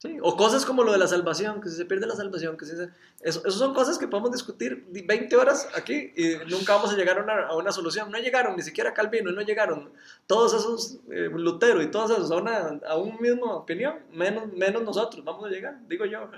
[0.01, 2.65] Sí, o cosas como lo de la salvación, que si se pierde la salvación, que
[2.65, 2.89] si se...
[3.19, 6.95] Eso, eso son cosas que podemos discutir di- 20 horas aquí y nunca vamos a
[6.95, 8.09] llegar a una, a una solución.
[8.09, 9.91] No llegaron ni siquiera Calvino, no llegaron
[10.25, 14.83] todos esos eh, Lutero y todos esos a, una, a un mismo opinión, menos, menos
[14.83, 16.29] nosotros vamos a llegar, digo yo.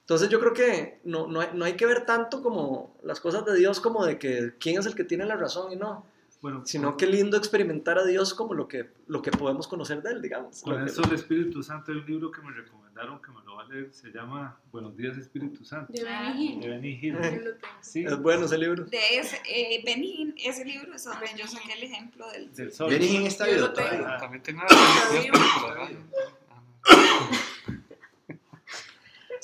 [0.00, 3.44] Entonces yo creo que no, no, hay, no hay que ver tanto como las cosas
[3.44, 6.04] de Dios como de que quién es el que tiene la razón y no,
[6.42, 10.10] Bueno, sino que lindo experimentar a Dios como lo que, lo que podemos conocer de
[10.10, 10.60] él, digamos.
[10.62, 13.40] con Lo que- eso el Espíritu Santo hay un libro que me recomendaron que me
[13.44, 15.92] lo voy a leer, se llama Buenos días Espíritu Santo.
[15.92, 16.32] De Ah.
[16.34, 16.70] Benny De Hill.
[16.70, 17.16] Benny Hill.
[17.20, 17.50] Tengo.
[17.80, 18.84] Sí, Es bueno ese libro.
[18.86, 22.52] De ese, eh, Benny ese libro es donde yo saqué el ejemplo del...
[22.52, 22.90] del sol.
[22.90, 23.88] Benny está vivo tengo.
[23.88, 24.08] todavía.
[24.08, 25.88] Ah, También ¿verdad?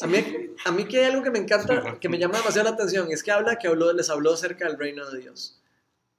[0.01, 0.17] A mí,
[0.65, 3.23] a mí que hay algo que me encanta, que me llama demasiado la atención, es
[3.23, 5.61] que habla que habló, les habló acerca del reino de Dios.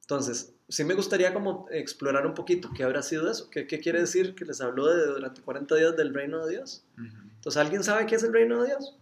[0.02, 4.00] Entonces, sí me gustaría como explorar un poquito qué habrá sido eso, qué, qué quiere
[4.02, 6.84] decir que les habló de, durante 40 días del reino de Dios.
[6.98, 8.96] Entonces, ¿alguien sabe qué es el reino de Dios?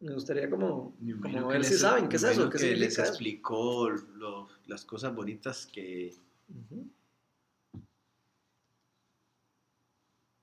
[0.00, 2.94] Me gustaría como, como ver que si les- saben qué es eso, qué que les
[2.94, 6.14] significa explicó lo- las cosas bonitas que...
[6.48, 6.86] Ujú.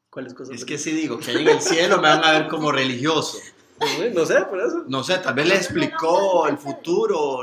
[0.09, 0.55] ¿Cuáles cosas?
[0.55, 3.37] Es que si digo que hay en el cielo me van a ver como religioso.
[4.13, 4.85] No sé, por eso.
[4.87, 7.39] No sé, tal vez les explicó el futuro.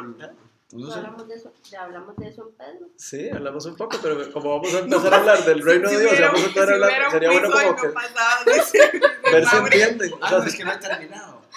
[0.72, 0.98] No No sé.
[0.98, 2.88] hablamos de eso, ya hablamos de eso en Pedro.
[2.96, 6.12] Sí, hablamos un poco, pero como vamos a empezar a hablar del reino de Dios,
[6.18, 7.88] y vamos a empezar a hablar, sería bueno como que
[9.32, 10.12] ver si entienden.
[10.12, 11.42] O Ah, sea, no, es que no he terminado.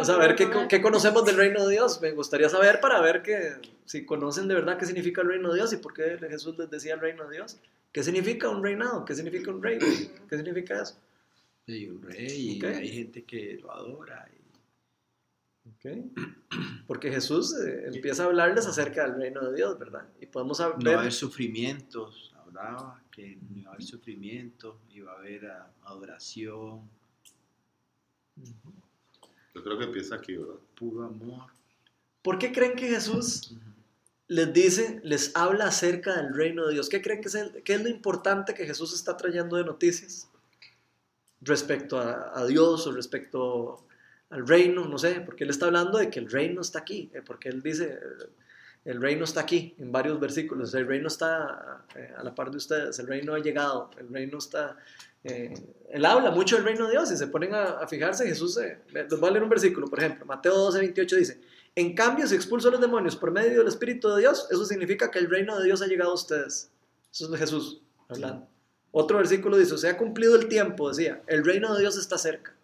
[0.00, 2.00] O sea, a ver qué, qué conocemos del reino de Dios.
[2.02, 3.54] Me gustaría saber para ver que
[3.86, 6.68] si conocen de verdad qué significa el reino de Dios y por qué Jesús les
[6.68, 7.56] decía el reino de Dios.
[7.92, 9.04] ¿Qué significa un reinado?
[9.06, 9.78] ¿Qué significa un rey?
[10.28, 10.96] ¿Qué significa eso?
[11.66, 12.76] Sí, un rey, y Ok.
[12.76, 14.28] hay gente que lo adora.
[14.34, 14.39] y-
[15.76, 15.86] Ok.
[16.86, 20.06] Porque Jesús eh, empieza a hablarles acerca del reino de Dios, ¿verdad?
[20.20, 20.88] Y podemos No ver...
[20.88, 25.50] va a haber sufrimientos, hablaba que no iba a haber sufrimiento, iba a haber
[25.84, 26.88] adoración,
[29.54, 30.54] Yo creo que empieza aquí, ¿verdad?
[30.74, 31.50] puro amor.
[32.22, 33.54] ¿Por qué creen que Jesús
[34.28, 36.88] les dice, les habla acerca del reino de Dios?
[36.88, 40.28] ¿Qué creen que es, el- qué es lo importante que Jesús está trayendo de noticias
[41.40, 43.86] respecto a, a Dios o respecto
[44.30, 44.86] al reino?
[44.86, 47.62] No sé, porque Él está hablando de que el reino está aquí, eh, porque Él
[47.62, 47.98] dice,
[48.84, 52.56] el reino está aquí en varios versículos, el reino está eh, a la par de
[52.56, 54.76] ustedes, el reino ha llegado, el reino está...
[55.24, 55.52] eh,
[55.90, 58.78] él habla mucho del reino de Dios y se ponen a, a fijarse, Jesús, eh,
[58.92, 61.40] les voy a leer un versículo, por ejemplo, Mateo 12, 28 dice,
[61.74, 65.10] en cambio, si expulso a los demonios por medio del Espíritu de Dios, eso significa
[65.10, 66.70] que el reino de Dios ha llegado a ustedes.
[67.12, 68.48] Eso es Jesús hablando.
[68.92, 72.56] Otro versículo dice, se ha cumplido el tiempo, decía, el reino de Dios está cerca.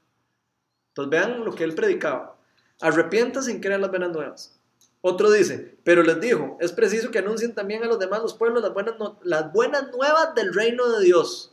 [0.97, 2.37] Entonces vean lo que él predicaba.
[2.81, 4.57] Arrepientas sin creer las buenas nuevas.
[5.03, 8.63] Otro dice, pero les dijo, es preciso que anuncien también a los demás los pueblos
[8.63, 11.53] las buenas, no- las buenas nuevas del reino de Dios,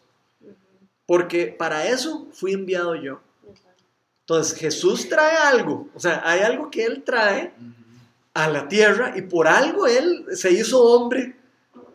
[1.06, 3.20] porque para eso fui enviado yo.
[4.22, 7.54] Entonces Jesús trae algo, o sea, hay algo que Él trae
[8.34, 11.36] a la tierra y por algo Él se hizo hombre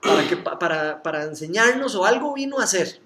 [0.03, 3.01] para, que, pa- para, para enseñarnos o algo vino a hacer,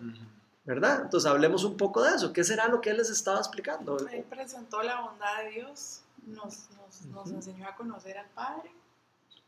[0.65, 1.03] ¿verdad?
[1.03, 2.33] Entonces hablemos un poco de eso.
[2.33, 3.99] ¿Qué será lo que Él les estaba explicando?
[4.09, 7.35] Él presentó la bondad de Dios, nos, nos, nos Ujú.
[7.37, 8.71] enseñó a conocer al Padre,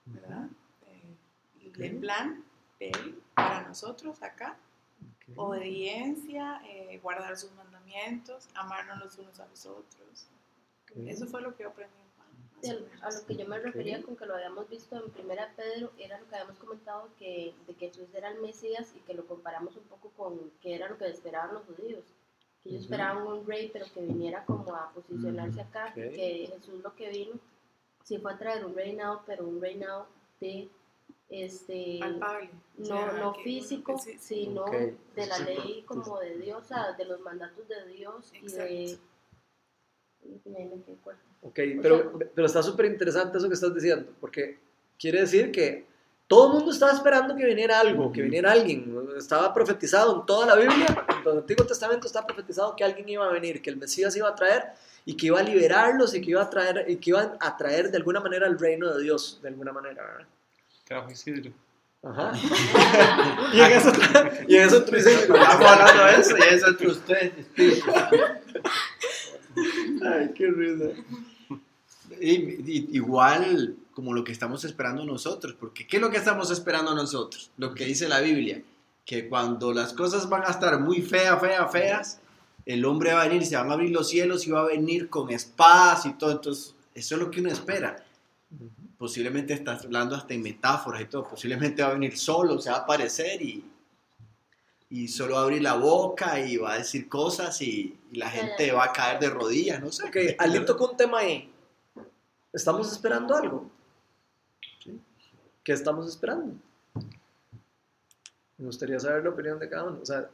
[0.06, 0.46] ¿verdad?
[0.86, 1.16] Eh,
[1.68, 1.78] Ok.
[1.80, 2.44] El plan
[2.78, 4.56] de Él para nosotros acá,
[5.36, 10.28] obediencia, eh, guardar sus mandamientos, amarnos los unos a los otros.
[11.06, 11.94] Eso fue lo que yo aprendí
[13.02, 16.18] a lo que yo me refería con que lo habíamos visto en Primera Pedro era
[16.18, 19.76] lo que habíamos comentado que, de que Jesús era el Mesías y que lo comparamos
[19.76, 22.04] un poco con que era lo que esperaban los judíos.
[22.62, 25.92] Que ellos esperaban un rey, pero que viniera como a posicionarse acá.
[25.94, 27.38] Que Jesús lo que vino
[28.04, 30.06] sí fue a traer un reinado, pero un reinado
[30.40, 30.68] de
[31.28, 32.50] este Palpable.
[32.78, 34.96] No, no que- físico, sí, sino de
[35.26, 38.84] la Sí, ley como de Dios, o sea, de los mandatos de Dios y de...
[38.92, 39.04] Exacto.
[40.22, 40.96] y de
[41.44, 44.58] Ok, pero, pero está súper interesante eso que estás diciendo, porque
[44.98, 45.84] quiere decir que
[46.26, 48.96] todo el mundo estaba esperando que viniera algo, que viniera alguien.
[49.16, 53.26] Estaba profetizado en toda la Biblia, en el Antiguo Testamento está profetizado que alguien iba
[53.26, 54.64] a venir, que el Mesías iba a traer
[55.04, 57.90] y que iba a liberarlos y que iba a traer, y que iba a traer
[57.90, 60.26] de alguna manera el reino de Dios, de alguna manera, ¿verdad?
[60.84, 61.52] Trajo Isidro.
[62.02, 62.32] Ajá.
[63.52, 63.92] y en eso,
[64.48, 67.32] y en eso tú dices, Estamos hablando de eso y es entre ustedes,
[70.02, 70.86] ay, qué risa.
[72.20, 77.50] Igual como lo que estamos esperando nosotros, porque ¿qué es lo que estamos esperando nosotros?
[77.56, 78.62] Lo que dice la Biblia,
[79.04, 82.18] que cuando las cosas van a estar muy feas, feas, feas,
[82.66, 85.08] el hombre va a venir, se van a abrir los cielos y va a venir
[85.08, 88.04] con espadas y todo, entonces eso es lo que uno espera.
[88.98, 92.76] Posiblemente estás hablando hasta en metáforas y todo, posiblemente va a venir solo, se va
[92.76, 93.64] a aparecer y,
[94.90, 98.30] y solo va a abrir la boca y va a decir cosas y, y la
[98.30, 100.04] gente va a caer de rodillas, no sé.
[100.04, 101.50] Ok, Ali tocó un tema ahí.
[102.54, 103.70] ¿Estamos esperando algo?
[105.64, 106.54] ¿Qué estamos esperando?
[108.56, 109.98] Me gustaría saber la opinión de cada uno.
[110.00, 110.30] O sea,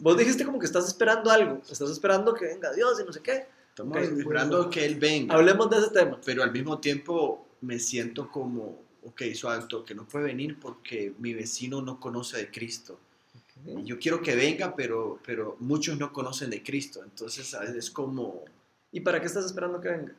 [0.00, 1.60] vos dijiste como que estás esperando algo.
[1.70, 3.46] Estás esperando que venga Dios y no sé qué.
[3.68, 5.34] Estamos Ok, esperando que Él venga.
[5.34, 6.18] Hablemos de ese tema.
[6.24, 11.34] pero al mismo tiempo me siento como, ok, suave, que no puede venir porque mi
[11.34, 12.98] vecino no conoce de Cristo.
[13.84, 17.02] Yo quiero que venga, pero, pero muchos no conocen de Cristo.
[17.04, 18.44] Entonces veces es como,
[18.90, 20.14] ¿Y para qué estás esperando que venga?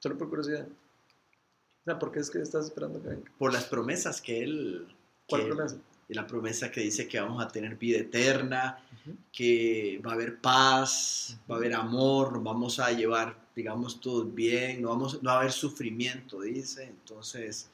[0.00, 0.66] Solo por curiosidad.
[0.66, 3.30] O sea, ¿por qué es que estás esperando que venga?
[3.38, 4.86] por las promesas que Él...
[5.28, 5.76] ¿Cuál que- promesa?
[6.10, 8.82] y la promesa que dice que vamos a tener vida eterna,
[9.30, 14.34] que va a haber paz, va a haber amor, nos vamos a llevar, digamos, todos
[14.34, 16.84] bien, no, vamos, no va a haber sufrimiento, dice.
[16.84, 17.68] Entonces,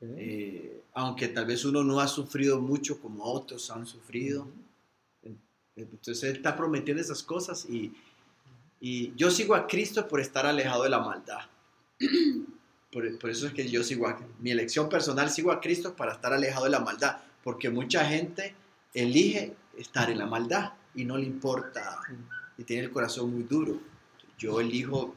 [0.00, 4.48] eh, aunque tal vez uno no ha sufrido mucho como otros han sufrido,
[5.76, 7.92] entonces Él está prometiendo esas cosas y,
[8.80, 11.40] y yo sigo a Cristo por estar alejado de la maldad.
[12.92, 16.32] Por, eso es que yo sigo a mi elección personal, sigo a Cristo para estar
[16.32, 18.54] alejado de la maldad, porque mucha gente
[18.94, 21.98] elige estar en la maldad y no le importa
[22.56, 23.78] y tiene el corazón muy duro.
[24.38, 25.14] Yo elijo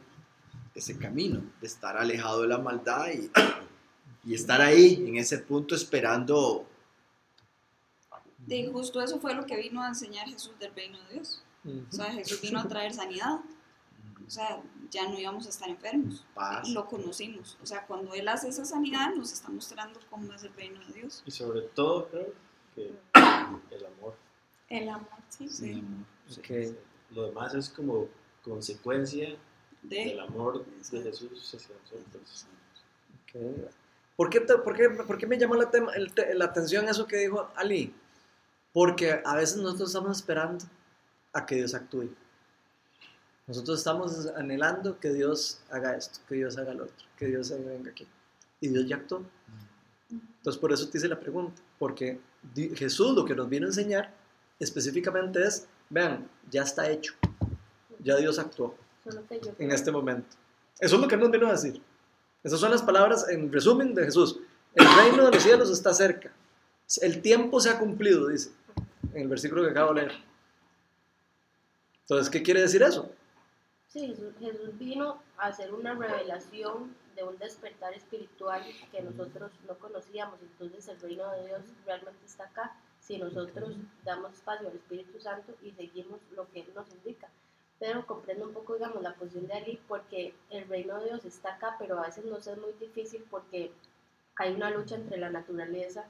[0.76, 6.68] ese camino de estar alejado de la maldad y, estar ahí en ese punto esperando.
[8.38, 11.42] De justo eso fue lo que vino a enseñar Jesús del reino de Dios.
[11.90, 13.40] Sea, Jesús vino a traer sanidad.
[14.30, 14.62] O sea,
[14.92, 16.24] ya no íbamos a estar enfermos.
[16.36, 16.70] Paz.
[16.70, 17.58] Lo conocimos.
[17.64, 20.94] O sea, cuando Él hace esa sanidad, nos está mostrando cómo es el reino de
[20.94, 21.24] Dios.
[21.26, 22.34] Y sobre todo, creo
[22.76, 22.94] que
[23.76, 24.16] el amor.
[24.70, 25.50] El amor, sí.
[25.50, 25.84] Sí.
[26.38, 26.76] Ok.
[27.10, 28.08] Lo demás es como
[28.44, 29.36] consecuencia
[29.82, 32.46] De, del amor de Jesús hacia nosotros.
[33.24, 33.72] Ok.
[34.16, 37.08] ¿Por qué, te- por qué- por qué me llamó la, tema- el la atención eso
[37.08, 37.96] que dijo Ali?
[38.74, 40.66] Porque a veces nosotros estamos esperando
[41.34, 42.10] a que Dios actúe.
[43.50, 47.90] Nosotros estamos anhelando que Dios haga esto, que Dios haga lo otro, que Dios venga
[47.90, 48.06] aquí.
[48.62, 49.24] Y Dios ya actuó.
[50.12, 51.60] Entonces por eso te hice la pregunta.
[51.80, 52.20] Porque
[52.76, 54.14] Jesús lo que nos vino a enseñar
[54.60, 57.16] específicamente es, vean, ya está hecho.
[58.04, 58.76] Ya Dios actuó
[59.58, 60.28] en este momento.
[60.78, 61.82] Eso es lo que nos vino a decir.
[62.44, 64.40] Esas son las palabras en resumen de Jesús.
[64.76, 66.32] El reino de los cielos está cerca.
[67.02, 68.52] El tiempo se ha cumplido, dice,
[69.12, 70.12] en el versículo que acabo de leer.
[72.02, 73.12] Entonces, ¿qué quiere decir eso?
[73.90, 79.80] Sí, Jesús, Jesús vino a hacer una revelación de un despertar espiritual que nosotros no
[79.80, 80.40] conocíamos.
[80.44, 83.76] Entonces el reino de Dios realmente está acá si nosotros
[84.06, 87.30] damos espacio al Espíritu Santo y seguimos lo que Él nos indica.
[87.80, 91.56] Pero comprendo un poco, digamos, la posición de Ali porque el reino de Dios está
[91.56, 93.72] acá, pero a veces nos es muy difícil porque
[94.36, 96.06] hay una lucha entre la naturaleza,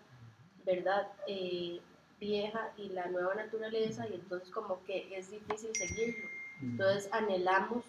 [0.65, 1.07] ¿verdad?
[1.27, 1.79] Eh,
[2.19, 6.38] vieja y la nueva naturaleza y entonces como que es difícil seguirlo.
[6.61, 7.83] Entonces anhelamos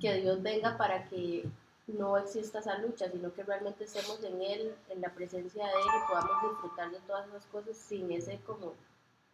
[0.00, 1.48] que Dios venga para que
[1.86, 5.86] no exista esa lucha, sino que realmente estemos en Él, en la presencia de Él
[5.86, 8.74] y podamos disfrutar de todas esas cosas sin ese como,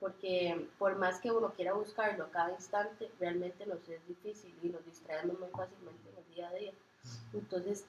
[0.01, 4.69] porque por más que uno quiera buscarlo a cada instante, realmente nos es difícil y
[4.69, 6.73] nos distraemos muy fácilmente en el día a día.
[7.33, 7.85] Entonces,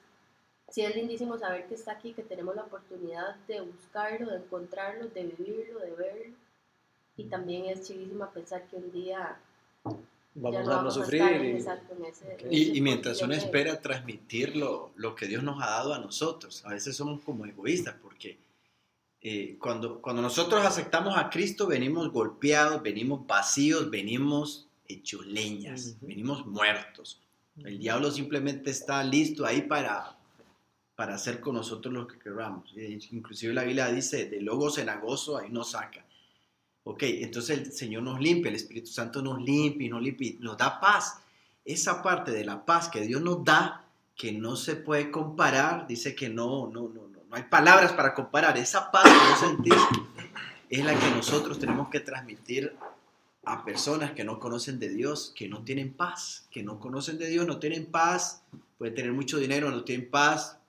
[0.68, 5.08] sí es lindísimo saber que está aquí, que tenemos la oportunidad de buscarlo, de encontrarlo,
[5.08, 6.34] de vivirlo, de verlo.
[7.16, 9.38] Y también es chivísima pensar que un día
[10.40, 11.22] Vamos no a no sufrir.
[11.22, 15.66] en- y- ese- Y, y mientras uno espera transmitir lo, lo que Dios nos ha
[15.66, 18.38] dado a nosotros, a veces somos como egoístas porque
[19.22, 26.06] eh, cuando, cuando nosotros aceptamos a Cristo venimos golpeados, venimos vacíos, venimos hechos leñas, Ujú.
[26.06, 27.20] venimos muertos.
[27.62, 30.16] El diablo simplemente está listo ahí para,
[30.96, 32.72] para hacer con nosotros lo que queramos.
[32.76, 36.02] Eh, Inclusive la Biblia dice, de logo cenagoso ahí nos saca.
[36.84, 40.38] Ok, entonces el Señor nos limpia, el Espíritu Santo nos limpia y nos limpia y
[40.40, 41.18] nos da paz.
[41.64, 43.84] Esa parte de la paz que Dios nos da,
[44.16, 48.14] que no se puede comparar, dice que no, no, no, no, no hay palabras para
[48.14, 48.56] comparar.
[48.56, 49.74] Esa paz que vos sentís
[50.70, 52.74] es la que nosotros tenemos que transmitir
[53.44, 57.26] a personas que no conocen de Dios, que no tienen paz, que no conocen de
[57.26, 58.42] Dios, no tienen paz,
[58.78, 60.59] pueden tener mucho dinero, no tienen paz,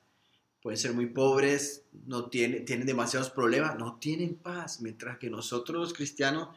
[0.62, 5.82] pueden ser muy pobres, no tienen, tienen demasiados problemas, no tienen paz, mientras que nosotros
[5.82, 6.50] los cristianos,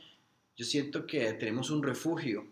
[0.56, 2.46] yo siento que tenemos un refugio,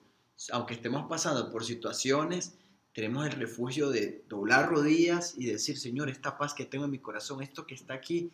[0.50, 2.54] aunque estemos pasando por situaciones,
[2.94, 6.98] tenemos el refugio de doblar rodillas y decir, Señor, esta paz que tengo en mi
[6.98, 8.30] corazón, esto que está aquí,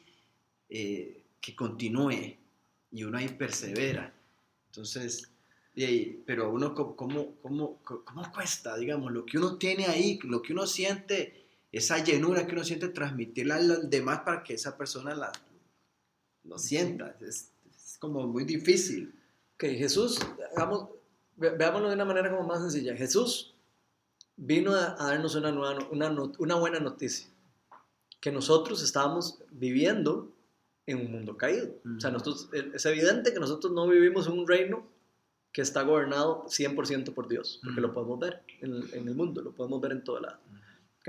[0.69, 2.37] eh, que continúe,
[2.91, 4.15] y uno ahí persevera.
[4.67, 5.31] Entonces,
[6.27, 10.67] pero uno, ¿cómo, cómo, cómo cuesta, digamos, lo que uno tiene ahí, lo que uno
[10.67, 11.38] siente,
[11.73, 15.33] esa llenura que uno siente, transmitirla a los demás para que esa persona la,
[16.45, 17.17] lo sienta?
[17.21, 19.15] Es, es como muy difícil.
[19.55, 20.19] Ok, Jesús,
[20.57, 20.89] hagamos,
[21.37, 22.97] ve- veámoslo de una manera como más sencilla.
[22.97, 23.55] Jesús
[24.37, 27.29] vino a, a darnos una, nueva, una, una buena noticia,
[28.21, 30.33] que nosotros estábamos viviendo
[30.87, 31.75] en un mundo caído.
[31.97, 34.87] O sea, nosotros, es evidente que nosotros no vivimos en un reino
[35.53, 37.89] que está gobernado 100% por Dios, porque Ujú.
[37.89, 40.39] lo podemos ver en, el- en el mundo, lo podemos ver en todo lado.
[41.01, 41.09] ¿ok?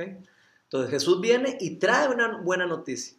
[0.70, 3.18] Entonces Jesús viene y trae una buena noticia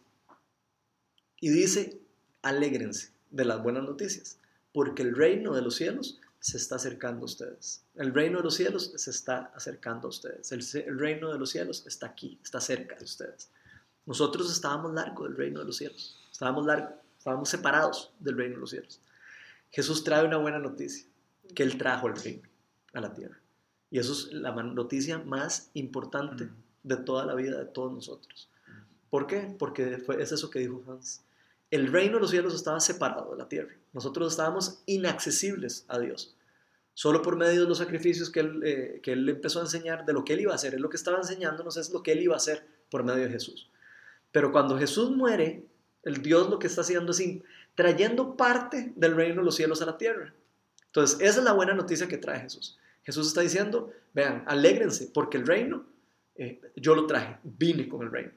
[1.41, 1.99] y dice,
[2.43, 4.39] alégrense de las buenas noticias.
[4.71, 7.83] Porque el reino de los cielos se está acercando a ustedes.
[7.95, 10.49] El reino de los cielos se está acercando a ustedes.
[10.53, 13.49] El, reino de los cielos está aquí, está cerca de ustedes.
[14.05, 16.17] Nosotros estábamos largo del reino de los cielos.
[16.31, 19.01] Estábamos largo, estábamos separados del reino de los cielos.
[19.71, 21.05] Jesús trae una buena noticia,
[21.53, 22.47] que Él trajo el reino
[22.93, 23.37] a la tierra.
[23.89, 26.49] Y eso es la noticia más importante
[26.83, 28.49] de toda la vida de todos nosotros.
[29.09, 29.55] ¿Por qué?
[29.57, 31.21] Porque fue, es eso que dijo Hans.
[31.69, 33.73] El reino de los cielos estaba separado de la tierra.
[33.93, 36.35] Nosotros estábamos inaccesibles a Dios.
[36.93, 40.13] Solo por medio de los sacrificios que él, eh, que él empezó a enseñar, de
[40.13, 40.73] lo que Él iba a hacer.
[40.73, 43.29] Él lo que estaba enseñándonos es lo que Él iba a hacer por medio de
[43.29, 43.69] Jesús.
[44.31, 45.65] Pero cuando Jesús muere,
[46.03, 47.23] el Dios lo que está haciendo es
[47.75, 50.33] trayendo parte del reino de los cielos a la tierra.
[50.87, 52.77] Entonces, esa es la buena noticia que trae Jesús.
[53.03, 55.85] Jesús está diciendo, vean, alégrense, porque el reino,
[56.35, 58.31] eh, yo lo traje, vine con el reino.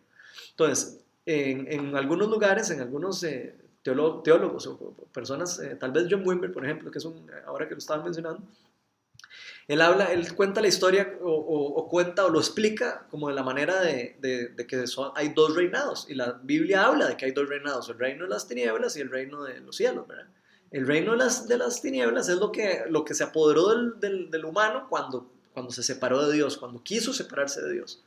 [0.50, 6.52] Entonces, en, algunos lugares, en algunos eh, teólogos o personas, eh, tal vez John Wimber,
[6.52, 8.42] por ejemplo, que es un, ahora que lo estaban mencionando,
[9.66, 13.80] él habla, él cuenta la historia o, cuenta o lo explica como de la manera
[13.80, 14.16] de,
[14.68, 14.84] que
[15.14, 16.06] hay dos reinados.
[16.10, 19.00] Y la Biblia habla de que hay dos reinados, el reino de las tinieblas y
[19.00, 20.26] el reino de los cielos, ¿verdad?
[20.70, 24.00] El reino de las, de las tinieblas es lo que, lo que se apoderó del,
[24.00, 28.02] del, del humano cuando, cuando se separó de Dios, cuando quiso separarse de Dios.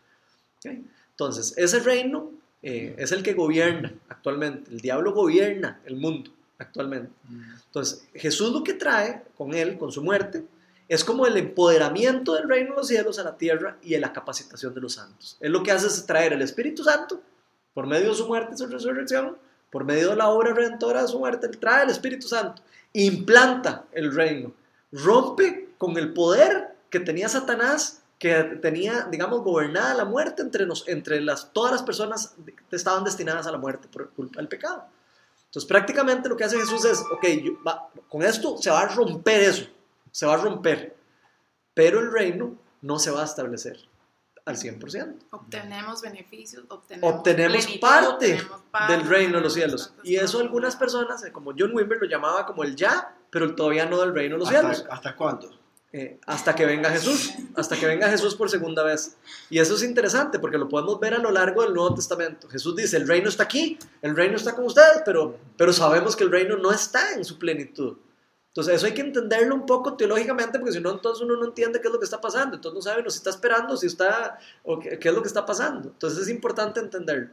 [0.63, 2.31] Entonces, ese reino
[2.61, 4.69] eh, es el que gobierna actualmente.
[4.69, 7.09] El diablo gobierna el mundo actualmente.
[7.65, 10.43] Entonces, Jesús lo que trae con él, con su muerte,
[10.87, 14.73] es como el empoderamiento del reino de los cielos a la tierra y la capacitación
[14.73, 15.37] de los santos.
[15.39, 17.21] Él lo que hace es traer el Espíritu Santo
[17.73, 19.37] por medio de su muerte y su resurrección
[19.69, 22.61] por medio de la obra redentora de su muerte, Él trae el Espíritu Santo,
[22.93, 24.53] implanta el reino,
[24.91, 30.87] rompe con el poder que tenía Satanás, que tenía, digamos, gobernada la muerte entre, nos,
[30.87, 32.33] entre las, todas las personas
[32.69, 34.85] que estaban destinadas a la muerte por culpa del pecado.
[35.45, 37.25] Entonces, prácticamente lo que hace Jesús es, ok,
[38.09, 39.67] con esto se va a romper eso,
[40.11, 40.95] se va a romper,
[41.73, 43.77] pero el reino no se va a establecer
[44.45, 45.15] al 100%.
[45.31, 48.39] Obtenemos beneficios, obtenemos, obtenemos parte
[48.87, 49.93] del reino de los cielos.
[50.03, 53.85] Y eso algunas personas, eh, como John Wimber, lo llamaba como el ya, pero todavía
[53.85, 54.85] no del reino de los cielos.
[54.89, 55.49] ¿Hasta cuándo?
[55.97, 59.17] Eh, hasta que venga Jesús, hasta que venga Jesús por segunda vez.
[59.49, 62.47] Y eso es interesante porque lo podemos ver a lo largo del Nuevo Testamento.
[62.49, 66.23] Jesús dice, el reino está aquí, el reino está con ustedes, pero, pero sabemos que
[66.23, 67.97] el reino no está en su plenitud.
[68.49, 71.81] Entonces, eso hay que entenderlo un poco teológicamente, porque si no, entonces uno no entiende
[71.81, 72.57] qué es lo que está pasando.
[72.57, 75.47] Entonces, no sabe, no si está esperando, si está, o qué, es lo que está
[75.47, 75.89] pasando.
[75.89, 77.29] Entonces, es importante entenderlo.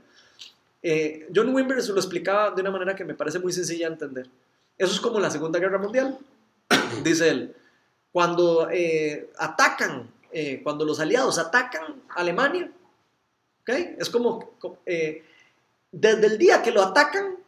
[0.82, 4.26] Eh, John Wimber lo explicaba de una manera que me parece muy sencilla de entender.
[4.78, 6.18] Eso es como la Segunda Guerra Mundial,
[7.04, 7.54] dice él.
[8.14, 12.70] Cuando eh, atacan, eh, cuando los aliados atacan Alemania,
[13.62, 13.96] ¿okay?
[13.98, 14.52] es como,
[15.90, 17.38] desde el día que lo atacan,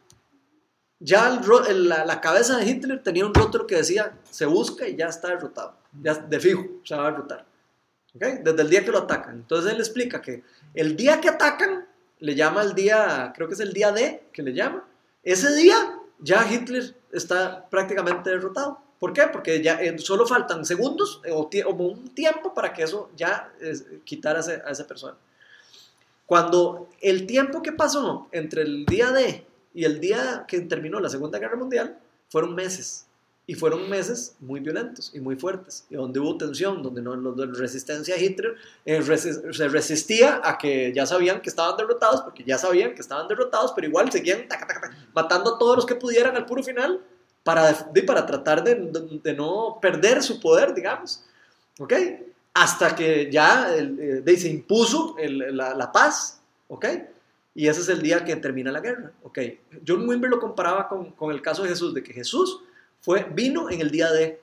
[0.99, 5.29] ya la, cabeza de Hitler tenía un rótulo que decía, se busca y ya está
[5.29, 7.45] derrotado, ya de fijo, se va a derrotar.
[8.13, 8.39] ¿Okay?
[8.43, 9.35] Desde el día que lo atacan.
[9.35, 10.43] Entonces él explica que
[10.73, 11.87] el día que atacan,
[12.19, 14.83] le llama el día, creo que es el día D, que le llama,
[15.23, 18.81] ese día ya Hitler está prácticamente derrotado.
[18.99, 19.23] ¿Por qué?
[19.31, 23.53] Porque ya eh, solo faltan segundos eh, o, un tiempo para que eso ya
[24.03, 25.15] quitara a esa persona.
[26.25, 31.09] Cuando el tiempo que pasó entre el día D y el día que terminó la
[31.09, 31.97] Segunda Guerra Mundial
[32.29, 33.05] fueron meses.
[33.49, 37.45] Y fueron meses muy violentos y muy fuertes, y donde hubo tensión, donde no, la
[37.45, 42.57] resistencia a Hitler eh, se resistía a que ya sabían que estaban derrotados, porque ya
[42.57, 44.47] sabían que estaban derrotados, pero igual seguían
[45.13, 46.99] matando a todos los que pudieran al puro final
[47.47, 48.75] para, para tratar de,
[49.23, 51.23] de, no perder su poder, digamos.
[51.79, 51.93] ¿Ok?
[52.53, 56.41] Hasta que ya eh, se impuso la, la, paz.
[56.67, 56.85] ¿Ok?
[57.55, 59.13] Y ese es el día que termina la guerra.
[59.23, 59.39] Ok,
[59.87, 62.59] John Wimber lo comparaba con, con, el caso de Jesús, de que Jesús
[62.99, 64.41] fue, vino en el día de.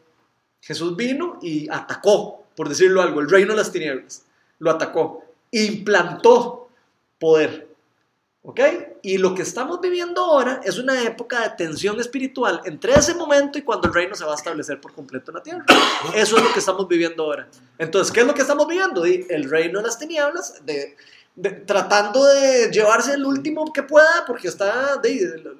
[0.62, 4.24] Jesús vino y atacó, por decirlo algo, el reino de las tinieblas.
[4.60, 6.70] Lo atacó, implantó
[7.20, 7.68] poder.
[8.46, 8.60] ¿Ok?
[9.00, 13.58] Y lo que estamos viviendo ahora es una época de tensión espiritual entre ese momento
[13.58, 15.64] y cuando el reino se va a establecer por completo en la tierra.
[16.14, 17.48] Eso es lo que estamos viviendo ahora.
[17.78, 19.02] Entonces, ¿qué es lo que estamos viviendo?
[19.06, 20.94] El reino de las tinieblas, de,
[21.66, 25.00] tratando de llevarse el último que pueda, porque está,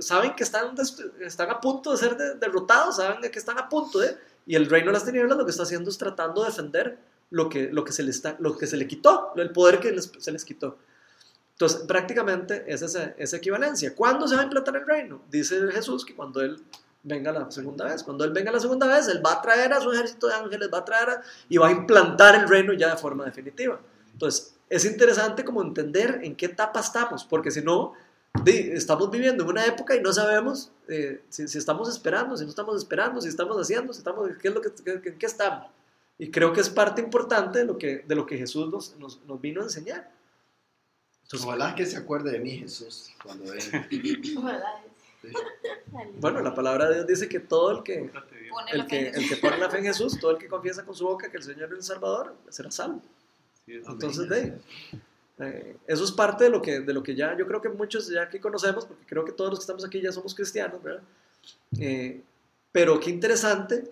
[0.00, 0.74] saben que están,
[1.20, 4.14] están a punto de ser derrotados, saben que están a punto de,
[4.46, 6.98] y el reino de las tinieblas lo que está haciendo es tratando de defender
[7.30, 9.98] lo que, lo que, se, le está, lo que se le quitó, el poder que
[10.00, 10.76] se les quitó.
[11.54, 13.94] Entonces, prácticamente es esa, equivalencia.
[13.94, 15.22] ¿Cuándo se va a implantar el reino?
[15.30, 16.60] Dice Jesús que cuando Él
[17.04, 18.02] venga la segunda vez.
[18.02, 20.68] Cuando Él venga la segunda vez, Él va a traer a su ejército de ángeles,
[20.72, 23.78] va a traer y va a implantar el reino ya de forma definitiva.
[24.12, 27.92] Entonces, es interesante como entender en qué etapa estamos, porque si no,
[28.44, 32.76] estamos viviendo en una época y no sabemos eh, si, estamos esperando, si no estamos
[32.76, 35.68] esperando, si estamos haciendo, si estamos, qué es lo que, en qué estamos.
[36.18, 39.40] Y creo que es parte importante de lo que, de lo que Jesús nos, nos
[39.40, 40.10] vino a enseñar.
[41.34, 43.88] Entonces, Ojalá que se acuerde de mí, Jesús, cuando venga.
[44.38, 44.84] Ojalá.
[46.20, 49.06] bueno, la palabra de Dios dice que todo el que, el la fe que, en
[49.06, 49.30] el Jesús.
[49.30, 51.42] que pone la fe en Jesús, todo el que confiesa con su boca que el
[51.42, 53.02] Señor es el Salvador, será salvo.
[53.66, 54.58] Entonces, de,
[55.40, 58.08] eh, eso es parte de lo, que, de lo que ya yo creo que muchos
[58.08, 61.02] ya aquí conocemos, porque creo que todos los que estamos aquí ya somos cristianos, ¿verdad?
[61.80, 62.22] Eh,
[62.74, 63.84] pero qué interesante,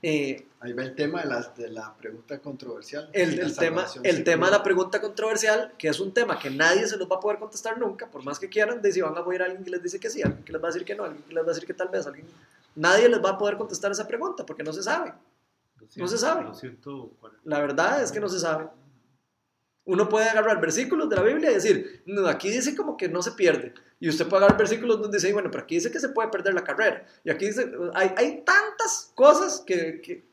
[0.00, 3.10] eh, Ahí va el tema de la, de la pregunta controversial.
[3.12, 6.86] el, el tema, el tema de la pregunta controversial, que es un tema que nadie
[6.86, 9.22] se los va a poder contestar nunca, por más que quieran, de si van a
[9.22, 10.94] oír a alguien que les dice que sí, alguien que les va a decir que
[10.94, 12.26] no, alguien que les va a decir que tal vez, alguien,
[12.76, 15.14] nadie les va a poder contestar esa pregunta, porque no se sabe.
[15.96, 16.44] No se sabe.
[16.44, 17.40] Los 140.
[17.42, 18.68] La verdad es que no se sabe.
[19.88, 23.22] Uno puede agarrar versículos de la Biblia y decir, no, aquí dice como que no
[23.22, 23.72] se pierde.
[23.98, 26.52] Y usted puede agarrar versículos donde dice, bueno, pero aquí dice que se puede perder
[26.52, 27.06] la carrera.
[27.24, 30.24] Y aquí dice, hay, hay tantas cosas que, que,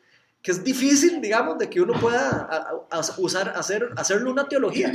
[0.41, 4.45] que es difícil, digamos, de que uno pueda a- a- a- usar, hacer, hacerle una
[4.47, 4.91] teología.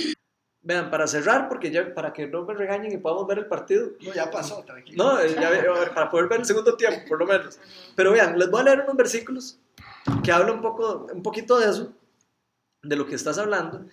[0.62, 3.92] Vean, para cerrar, porque ya, para que no me regañen y podamos ver el partido.
[4.04, 5.02] No, ya pasó, tranquilo.
[5.02, 7.58] No, eh, ya ver, para poder ver el segundo tiempo, por lo menos.
[7.96, 9.58] Pero vean, les voy a leer unos versículos
[10.22, 11.94] que hablan un, poco, un poquito de eso,
[12.82, 13.86] de lo que estás hablando.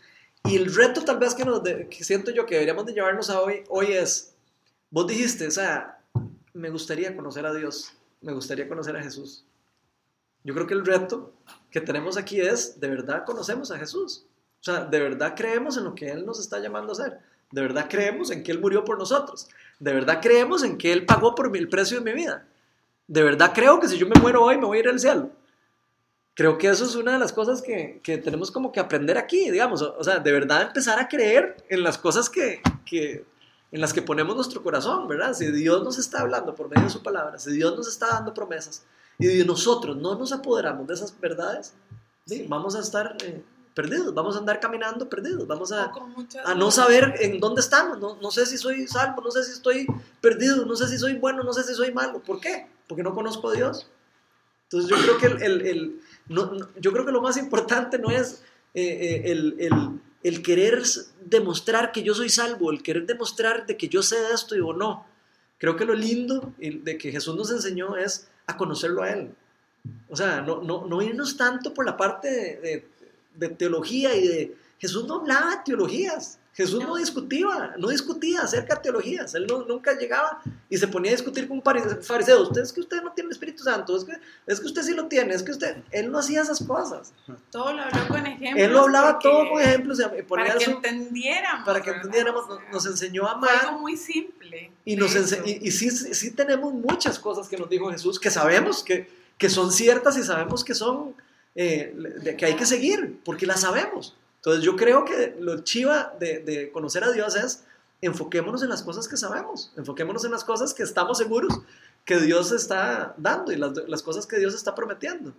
[0.48, 3.88] Y el reto tal vez que, siento yo que deberíamos de llevarnos a hoy, hoy
[3.88, 4.34] es,
[4.90, 6.00] vos dijiste, o sea,
[6.54, 7.92] me gustaría conocer a Dios,
[8.22, 9.44] me gustaría conocer a Jesús.
[10.46, 11.34] Yo creo que el reto
[11.70, 14.26] que tenemos aquí es, de verdad conocemos a Jesús.
[14.62, 17.20] O sea, de verdad creemos en lo que Él nos está llamando a hacer.
[17.52, 19.50] De verdad creemos en que Él murió por nosotros.
[19.80, 22.48] De verdad creemos en que Él pagó por mí el precio de mi vida.
[23.08, 25.30] De verdad creo que si yo me muero hoy me voy a ir al cielo.
[26.38, 29.50] Creo que eso es una de las cosas que, que tenemos como que aprender aquí,
[29.50, 29.82] digamos.
[29.82, 33.26] O, o sea, de verdad empezar a creer en las cosas que, que,
[33.72, 35.34] en las que ponemos nuestro corazón, ¿verdad?
[35.34, 38.36] Si Dios nos está hablando por medio de su palabra, si Dios nos está dando
[38.36, 38.86] promesas
[39.18, 41.74] y nosotros no nos apoderamos de esas verdades,
[42.28, 43.42] sí, vamos a estar eh,
[43.74, 45.92] perdidos, vamos a andar caminando perdidos, vamos a,
[46.46, 49.54] a no saber en dónde estamos, no, no sé si soy salvo, no sé si
[49.54, 49.88] estoy
[50.22, 52.22] perdido, no sé si soy bueno, no sé si soy malo.
[52.22, 52.68] ¿Por qué?
[52.88, 53.90] Porque no conozco a Dios.
[54.70, 57.98] Entonces yo creo que, el, el- el- no- no- yo creo que lo más importante
[58.00, 58.44] no es
[58.74, 59.56] eh, eh, el,
[60.24, 60.84] el- querer
[61.26, 64.60] demostrar que yo soy salvo, el querer demostrar de que yo sé de esto y
[64.60, 65.06] o no.
[65.58, 69.32] Creo que lo lindo de que Jesús nos enseñó es a conocerlo a Él.
[70.10, 72.88] O sea, no, no, no irnos tanto por la parte de, de-
[73.36, 74.56] de teología y de...
[74.80, 76.40] Jesús no hablaba de teologías.
[76.54, 79.36] Jesús no discutía, no discutía acerca de teologías.
[79.36, 82.42] Él no- nunca llegaba y se ponía a discutir con un pari- fariseo.
[82.42, 84.14] Usted es que usted no tiene el Espíritu Santo, es que,
[84.48, 85.78] es que usted sí lo tiene, es que usted...
[85.92, 87.14] Él no hacía esas cosas.
[87.52, 88.54] Todo lo habló con ejemplos.
[88.66, 91.64] Él lo hablaba todo con ejemplos y ponía Para que su- entendiéramos.
[91.66, 93.52] para que entendiéramos, nos, nos enseñó a amar.
[93.68, 94.72] algo muy simple.
[94.84, 98.32] Y, nos ense- y, y sí, sí tenemos muchas cosas que nos dijo Jesús que
[98.32, 99.08] sabemos que,
[99.38, 101.14] que son ciertas y sabemos que son
[101.54, 104.16] eh, que hay que seguir, porque las sabemos.
[104.48, 107.66] Entonces yo creo que lo chiva de, de conocer a Dios es
[108.02, 111.60] enfoquémonos en las cosas que sabemos, enfoquémonos en las cosas que estamos seguros
[112.06, 115.34] que Dios está dando y las, las cosas que Dios está prometiendo.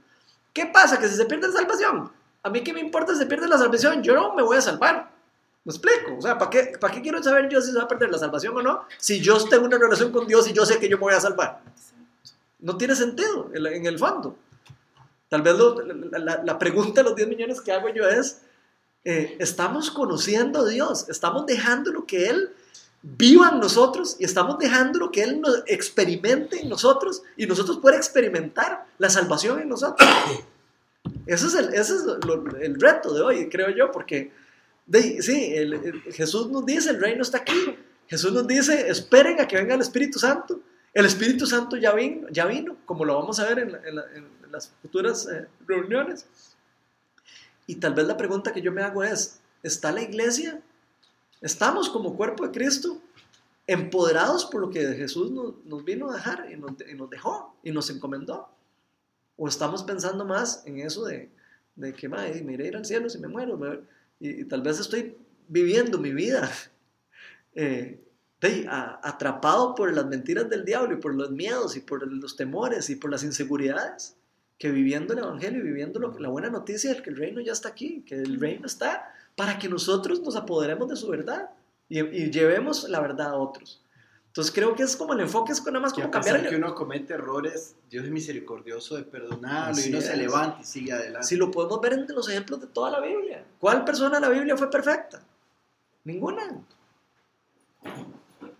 [0.52, 0.98] ¿Qué pasa?
[0.98, 3.56] Que si se pierde la salvación, a mí qué me importa si se pierde la
[3.56, 5.10] salvación, yo no me voy a salvar.
[5.64, 6.18] ¿Me explico?
[6.18, 8.18] O sea, ¿para qué, ¿para qué quiero saber yo si se va a perder la
[8.18, 8.82] salvación o no?
[8.98, 11.20] Si yo tengo una relación con Dios y yo sé que yo me voy a
[11.20, 11.62] salvar.
[12.58, 14.36] No tiene sentido en, el fondo.
[15.30, 18.42] Tal vez lo- la- la pregunta de los 10 millones que hago yo es,
[19.04, 21.08] eh, ¿estamos conociendo a Dios?
[21.08, 22.50] ¿Estamos dejando lo que Él
[23.02, 27.78] viva en nosotros y estamos dejando lo que Él nos experimente en nosotros y nosotros
[27.78, 30.08] poder experimentar la salvación en nosotros?
[31.26, 34.30] Ese es el, ese es lo- el reto de hoy, creo yo, porque
[34.86, 37.76] de- sí, el- el- Jesús nos dice, el reino está aquí.
[38.08, 40.60] Jesús nos dice, esperen a que venga el Espíritu Santo.
[40.94, 43.96] El Espíritu Santo ya vino, ya vino como lo vamos a ver en, la- en
[43.96, 46.26] la- en las futuras eh, reuniones.
[47.68, 50.62] Y tal vez la pregunta que yo me hago es, ¿está la iglesia?
[51.42, 52.98] ¿Estamos como cuerpo de Cristo
[53.66, 58.48] empoderados por lo que Jesús nos, vino a dejar y nos, dejó y nos encomendó?
[59.36, 61.30] ¿O estamos pensando más en eso de,
[61.76, 63.60] de que, "Mae, me iré ir al cielo si me muero?
[64.18, 65.14] y, tal vez estoy
[65.46, 66.50] viviendo mi vida
[67.54, 68.02] eh,
[69.02, 72.96] atrapado por las mentiras del diablo y por los miedos y por los temores y
[72.96, 74.16] por las inseguridades,
[74.58, 77.52] que viviendo el Evangelio y viviendo lo la buena noticia de que el reino ya
[77.52, 81.50] está aquí, que el reino está para que nosotros nos apoderemos de su verdad
[81.88, 83.80] y, y llevemos la verdad a otros.
[84.26, 86.74] Entonces creo que es como el enfoque, es nada más como cambiar el, que uno
[86.74, 90.06] comete errores, Dios es misericordioso de perdonarlo Así y uno es.
[90.06, 91.26] se levanta y sigue adelante.
[91.26, 93.44] Si lo podemos ver en los ejemplos de toda la Biblia.
[93.58, 95.22] ¿Cuál persona de la Biblia fue perfecta?
[96.04, 96.42] Ninguna.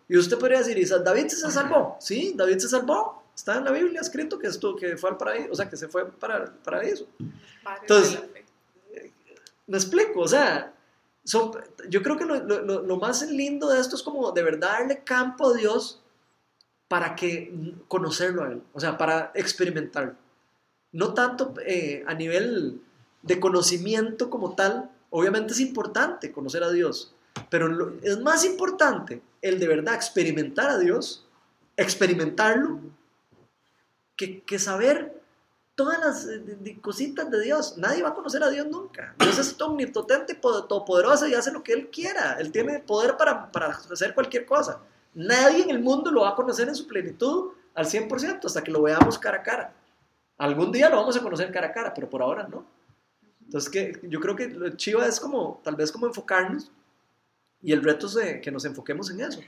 [0.08, 1.96] Y usted podría decir, ¿y sa- David se salvó?
[2.00, 3.22] Sí, David se salvó.
[3.38, 4.48] Está en la Biblia escrito que,
[4.80, 7.06] que fue al paraíso, o sea, que se fue para el paraíso.
[7.82, 8.18] Entonces.
[9.68, 10.74] Me explico, o sea,
[11.24, 11.52] son,
[11.88, 14.70] yo creo que lo, lo- lo- lo más lindo de esto es como de verdad
[14.80, 16.02] darle campo a Dios
[16.88, 17.52] para que
[17.86, 20.14] conocerlo a Él, o sea, para experimentarlo.
[20.90, 22.80] No tanto eh, a nivel
[23.22, 27.14] de conocimiento como tal, obviamente es importante conocer a Dios,
[27.50, 31.24] pero lo- es más importante el de verdad experimentar a Dios,
[31.76, 32.80] experimentarlo,
[34.18, 35.22] que, saber
[35.74, 37.78] todas las eh, cositas de Dios.
[37.78, 39.14] Nadie va a conocer a Dios nunca.
[39.18, 42.36] Dios es omnipotente, po- todopoderoso y hace lo que Él quiera.
[42.40, 44.80] Él tiene poder para, para hacer cualquier cosa.
[45.14, 48.70] Nadie en el mundo lo va a conocer en su plenitud al 100% hasta que
[48.72, 49.72] lo veamos cara a cara.
[50.36, 52.64] Algún día lo vamos a conocer cara a cara, pero por ahora no.
[53.44, 56.70] Entonces, que, yo creo que lo chiva es como, tal vez como enfocarnos
[57.62, 59.40] y el reto es de que nos enfoquemos en eso.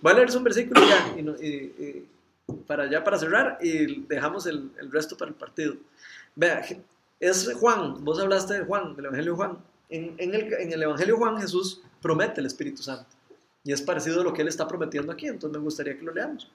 [0.00, 1.14] Voy a leer un versículo ya,
[2.66, 5.76] para ya para cerrar y dejamos el, el resto para el partido.
[6.34, 6.64] Vea,
[7.20, 9.58] es Juan, vos hablaste de Juan, del Evangelio Juan.
[9.88, 13.06] En, en el, en el Evangelio Juan Jesús promete el Espíritu Santo.
[13.64, 16.12] Y es parecido a lo que él está prometiendo aquí, entonces me gustaría que lo
[16.12, 16.50] leamos.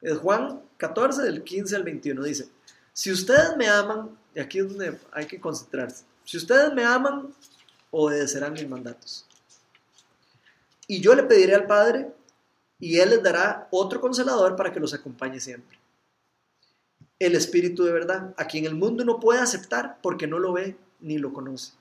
[0.00, 2.48] Es Juan 14, del 15 al 21, dice,
[2.92, 7.34] si ustedes me aman, y aquí es donde hay que concentrarse, si ustedes me aman,
[7.90, 9.26] obedecerán mis mandatos.
[10.86, 12.12] Y yo le pediré al Padre,
[12.78, 15.78] y Él les dará otro consolador para que los acompañe siempre.
[17.18, 20.76] El Espíritu de verdad, a quien el mundo no puede aceptar porque no lo ve
[21.00, 21.72] ni lo conoce.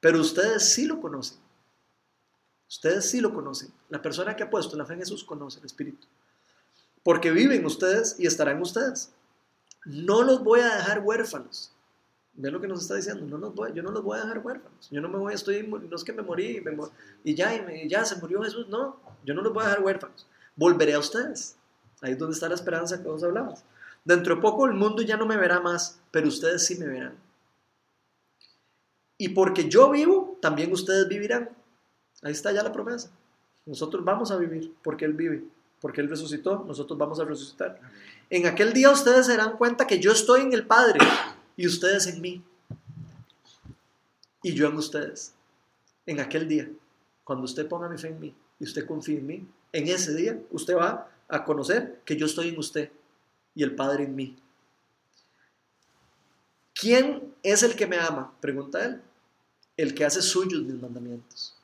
[0.00, 1.38] Pero ustedes sí lo conocen.
[2.68, 3.72] Ustedes sí lo conocen.
[3.88, 6.06] La persona que ha puesto la fe en Jesús conoce el Espíritu.
[7.02, 9.10] Porque viven ustedes y estarán ustedes.
[9.84, 11.71] No los voy a dejar huérfanos.
[12.34, 13.26] Ve lo que nos está diciendo.
[13.26, 14.88] No los voy, yo no los voy a dejar huérfanos.
[14.90, 16.90] Yo no me voy, estoy, no es que me morí y, me mo-
[17.24, 18.68] y ya, y me- y ya se murió Jesús.
[18.68, 20.26] No, yo no los voy a dejar huérfanos.
[20.56, 21.56] Volveré a ustedes.
[22.00, 23.64] Ahí es donde está la esperanza que vos hablabas.
[24.04, 27.14] Dentro de poco el mundo ya no me verá más, pero ustedes sí me verán.
[29.18, 31.50] Y porque yo vivo, también ustedes vivirán.
[32.22, 33.10] Ahí está ya la promesa.
[33.66, 35.44] Nosotros vamos a vivir porque Él vive,
[35.80, 37.78] porque Él resucitó, nosotros vamos a resucitar.
[38.30, 40.98] En aquel día ustedes se darán cuenta que yo estoy en el Padre
[41.56, 42.42] y ustedes en mí.
[44.42, 45.34] Y yo en ustedes.
[46.06, 46.68] En aquel día,
[47.24, 50.40] cuando usted ponga mi fe en mí y usted confíe en mí, en ese día
[50.50, 52.90] usted va a conocer que yo estoy en usted
[53.54, 54.36] y el Padre en mí.
[56.74, 58.34] ¿Quién es el que me ama?
[58.40, 59.00] Pregunta él.
[59.76, 61.54] El que hace suyos mis mandamientos.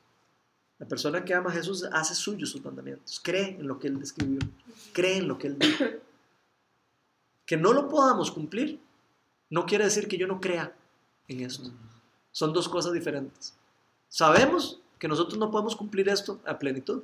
[0.78, 3.98] La persona que ama a Jesús hace suyos sus mandamientos, cree en lo que Él
[3.98, 4.38] describió,
[4.92, 5.84] cree en lo que Él dijo.
[7.44, 8.78] Que no lo podamos cumplir
[9.50, 10.74] no quiere decir que yo no crea
[11.28, 11.70] en esto.
[12.32, 13.54] Son dos cosas diferentes.
[14.08, 17.02] Sabemos que nosotros no podemos cumplir esto a plenitud.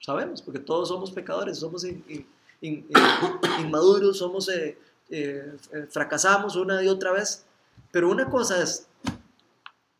[0.00, 2.26] Sabemos, porque todos somos pecadores, somos in- in-
[2.60, 4.78] in- in- inmaduros, somos, eh,
[5.10, 5.56] eh,
[5.90, 7.44] fracasamos una y otra vez.
[7.92, 8.86] Pero una cosa es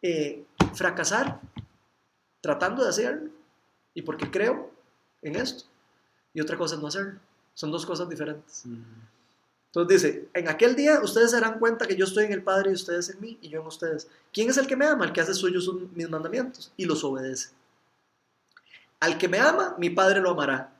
[0.02, 0.44] eh,
[0.74, 1.40] fracasar
[2.40, 3.30] tratando de hacerlo
[3.94, 4.70] y porque creo
[5.22, 5.64] en esto.
[6.34, 7.18] Y otra cosa es no hacerlo.
[7.54, 8.64] Son dos cosas diferentes.
[9.66, 12.70] Entonces dice, en aquel día ustedes se darán cuenta que yo estoy en el Padre
[12.70, 14.08] y ustedes en mí y yo en ustedes.
[14.32, 15.04] ¿Quién es el que me ama?
[15.04, 17.50] El que hace suyos mis mandamientos y los obedece.
[19.00, 20.72] Al que me ama, mi Padre lo amará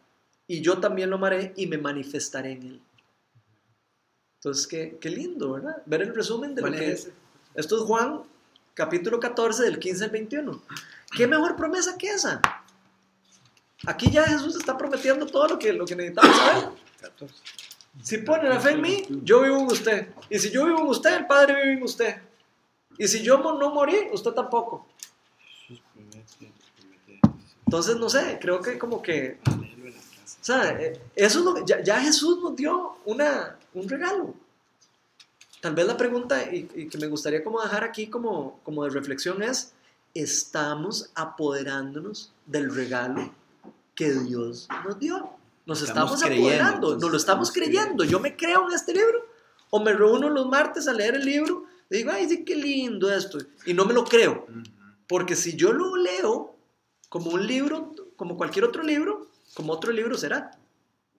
[0.47, 2.83] y yo también lo amaré y me manifestaré en él.
[4.37, 5.83] Entonces, qué, qué lindo, ¿verdad?
[5.87, 7.11] Ver el resumen de lo ¿Cuál que es.
[7.55, 8.23] Esto es Juan,
[8.75, 10.63] capítulo 14, del 15 al 21.
[11.17, 12.41] ¿Qué mejor promesa que esa?
[13.87, 16.69] Aquí ya Jesús está prometiendo todo lo que, lo que necesitamos saber.
[18.03, 20.09] Si pone la fe en mí, yo vivo en usted.
[20.31, 22.17] Y si yo vivo en usted, el Padre vive en usted.
[22.99, 24.87] Y si yo no morí, usted tampoco.
[27.67, 29.39] Entonces, no sé, creo que como que...
[29.49, 34.33] O sea, eh, eso es lo que- ya, ya Jesús nos dio una, un regalo.
[35.61, 38.91] Tal vez la pregunta y, y que me gustaría como dejar aquí como, como de
[38.91, 39.73] reflexión es,
[40.15, 43.33] ¿estamos apoderándonos del regalo
[43.97, 45.31] que Dios nos dio?
[45.67, 48.05] Nos Estamos estamos, creyendo, apoderando, nos lo estamos estamos creyendo.
[48.05, 49.27] Yo me creo en este libro
[49.71, 53.13] o me reúno los martes a leer el libro y digo, ay, sí, qué lindo
[53.13, 53.39] esto.
[53.67, 54.47] Y no me lo creo.
[55.09, 56.57] Porque si yo lo leo
[57.09, 60.53] como un libro, como cualquier otro libro, como otro libro será.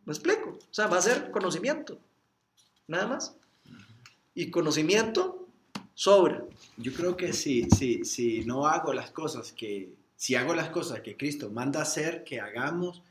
[0.06, 0.52] ¿Me explico?
[0.52, 2.00] O sea, va a ser conocimiento.
[2.88, 3.36] Nada más.
[4.34, 5.46] Y conocimiento
[5.94, 6.46] sobra.
[6.78, 11.02] Yo creo que si, si, si no hago las cosas que, si hago las cosas
[11.02, 13.02] que Cristo manda hacer, que hagamos,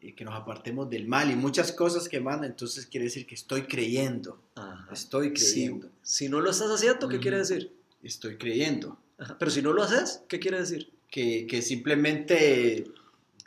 [0.00, 3.34] y que nos apartemos del mal y muchas cosas que manda, entonces quiere decir que
[3.34, 4.88] estoy creyendo, Ajá.
[4.92, 7.22] estoy Si, creyendo, si no lo estás haciendo, ¿qué Ujú.
[7.22, 7.72] quiere decir?
[8.02, 9.36] estoy creyendo, Ajá.
[9.36, 10.92] Pero si no lo haces, ¿qué quiere decir?
[11.10, 12.84] que, que simplemente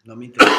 [0.03, 0.51] No me interesa.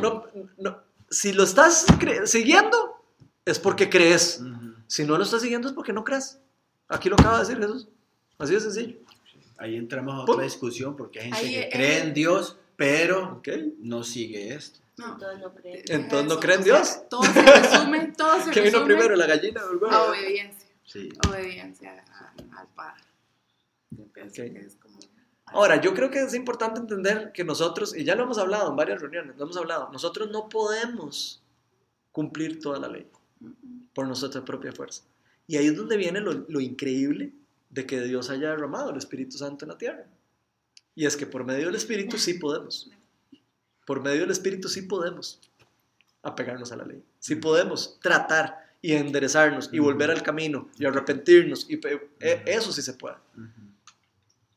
[0.00, 0.78] No, no, no.
[1.10, 1.86] Si lo estás
[2.24, 3.02] siguiendo,
[3.44, 4.40] es porque crees.
[4.40, 4.72] Ujú.
[4.86, 6.38] Si no lo estás siguiendo, es porque no crees.
[6.88, 7.86] Aquí lo acaba de decir Jesús.
[8.38, 8.96] Así de sencillo.
[9.58, 10.34] Ahí entramos a Pum.
[10.34, 13.48] otra discusión porque hay gente Ahí, que eh, cree en Dios, pero ¿Ok?
[13.80, 14.80] no sigue esto.
[14.98, 15.12] No.
[15.14, 15.82] Entonces no creen.
[15.88, 17.08] Entonces, ¿no creen o sea, Dios?
[17.08, 19.94] Todo se resume, todo se ¿Qué vino primero, la gallina o el huevo?
[19.94, 20.68] a obediencia.
[20.84, 21.08] Sí.
[21.28, 22.04] Obediencia
[22.56, 23.02] al Padre.
[23.90, 24.52] Yo pienso Ok.
[24.52, 24.98] que es como...
[25.46, 28.76] Ahora, yo creo que es importante entender que nosotros, y ya lo hemos hablado en
[28.76, 31.42] varias reuniones, lo hemos hablado, nosotros no podemos
[32.12, 33.06] cumplir toda la ley
[33.94, 35.04] por nuestra propia fuerza.
[35.46, 37.32] Y ahí es donde viene lo, lo increíble
[37.70, 40.04] de que Dios haya derramado el Espíritu Santo en la tierra.
[40.94, 42.90] Y es que por medio del Espíritu sí podemos.
[43.88, 45.40] Por medio del Espíritu sí podemos
[46.22, 47.02] apegarnos a la ley.
[47.20, 51.66] Sí podemos tratar y enderezarnos y volver al camino y arrepentirnos.
[51.70, 51.80] Y
[52.20, 53.16] e- eso sí se puede.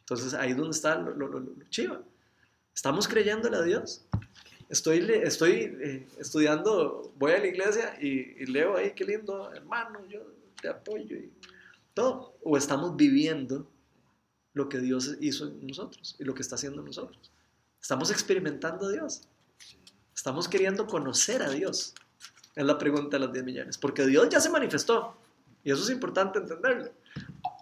[0.02, 2.02] Entonces ahí es donde está lo, lo, lo- lo chiva.
[2.76, 4.04] Estamos creyéndole a Dios.
[4.68, 5.52] Estoy, estoy
[5.82, 8.10] eh, estudiando, voy a la iglesia y,
[8.42, 10.20] y leo ahí, qué lindo, hermano, yo
[10.62, 11.32] te apoyo y
[11.94, 12.36] todo.
[12.44, 13.66] O estamos viviendo
[14.54, 17.31] lo que Dios hizo en nosotros y lo que está haciendo en nosotros.
[17.82, 19.22] Estamos experimentando a Dios.
[20.16, 21.96] Estamos queriendo conocer a Dios.
[22.56, 23.78] Es la pregunta de los 10 millones.
[23.78, 25.16] Porque Dios ya se manifestó.
[25.64, 26.92] Y eso es importante entenderlo.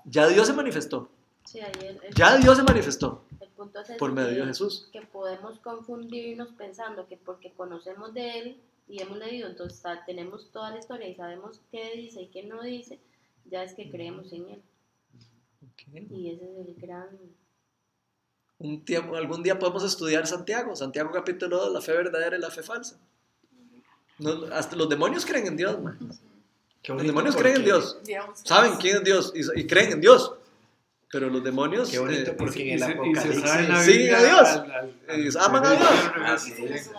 [0.05, 1.09] Ya Dios se manifestó.
[1.45, 4.45] Sí, ahí el, el- Ya Dios se manifestó el punto es ese, por medio de
[4.47, 4.87] Jesús.
[4.93, 10.71] que podemos confundirnos pensando que porque conocemos de él y hemos leído, entonces tenemos toda
[10.71, 12.99] la historia y sabemos qué dice y qué no dice,
[13.45, 14.61] ya es que creemos en él.
[16.11, 17.07] Y ese es el gran...
[18.59, 22.51] Un tiempo, algún día podemos estudiar Santiago, Santiago capítulo 2, la fe verdadera y la
[22.51, 22.97] fe falsa.
[24.17, 25.97] No, hasta los demonios creen en Dios, man.
[26.83, 27.97] Qué Los demonios creen en Dios.
[28.03, 30.33] digamos, Saben quién es Dios y, y creen en Dios.
[31.11, 33.83] Pero los demonios Qué bonito eh, porque en el Apocalipsis...
[33.83, 34.47] Siguen a Dios.
[34.47, 35.89] al- al- al- Ellos aman a Dios.
[36.25, 36.91] Así se es.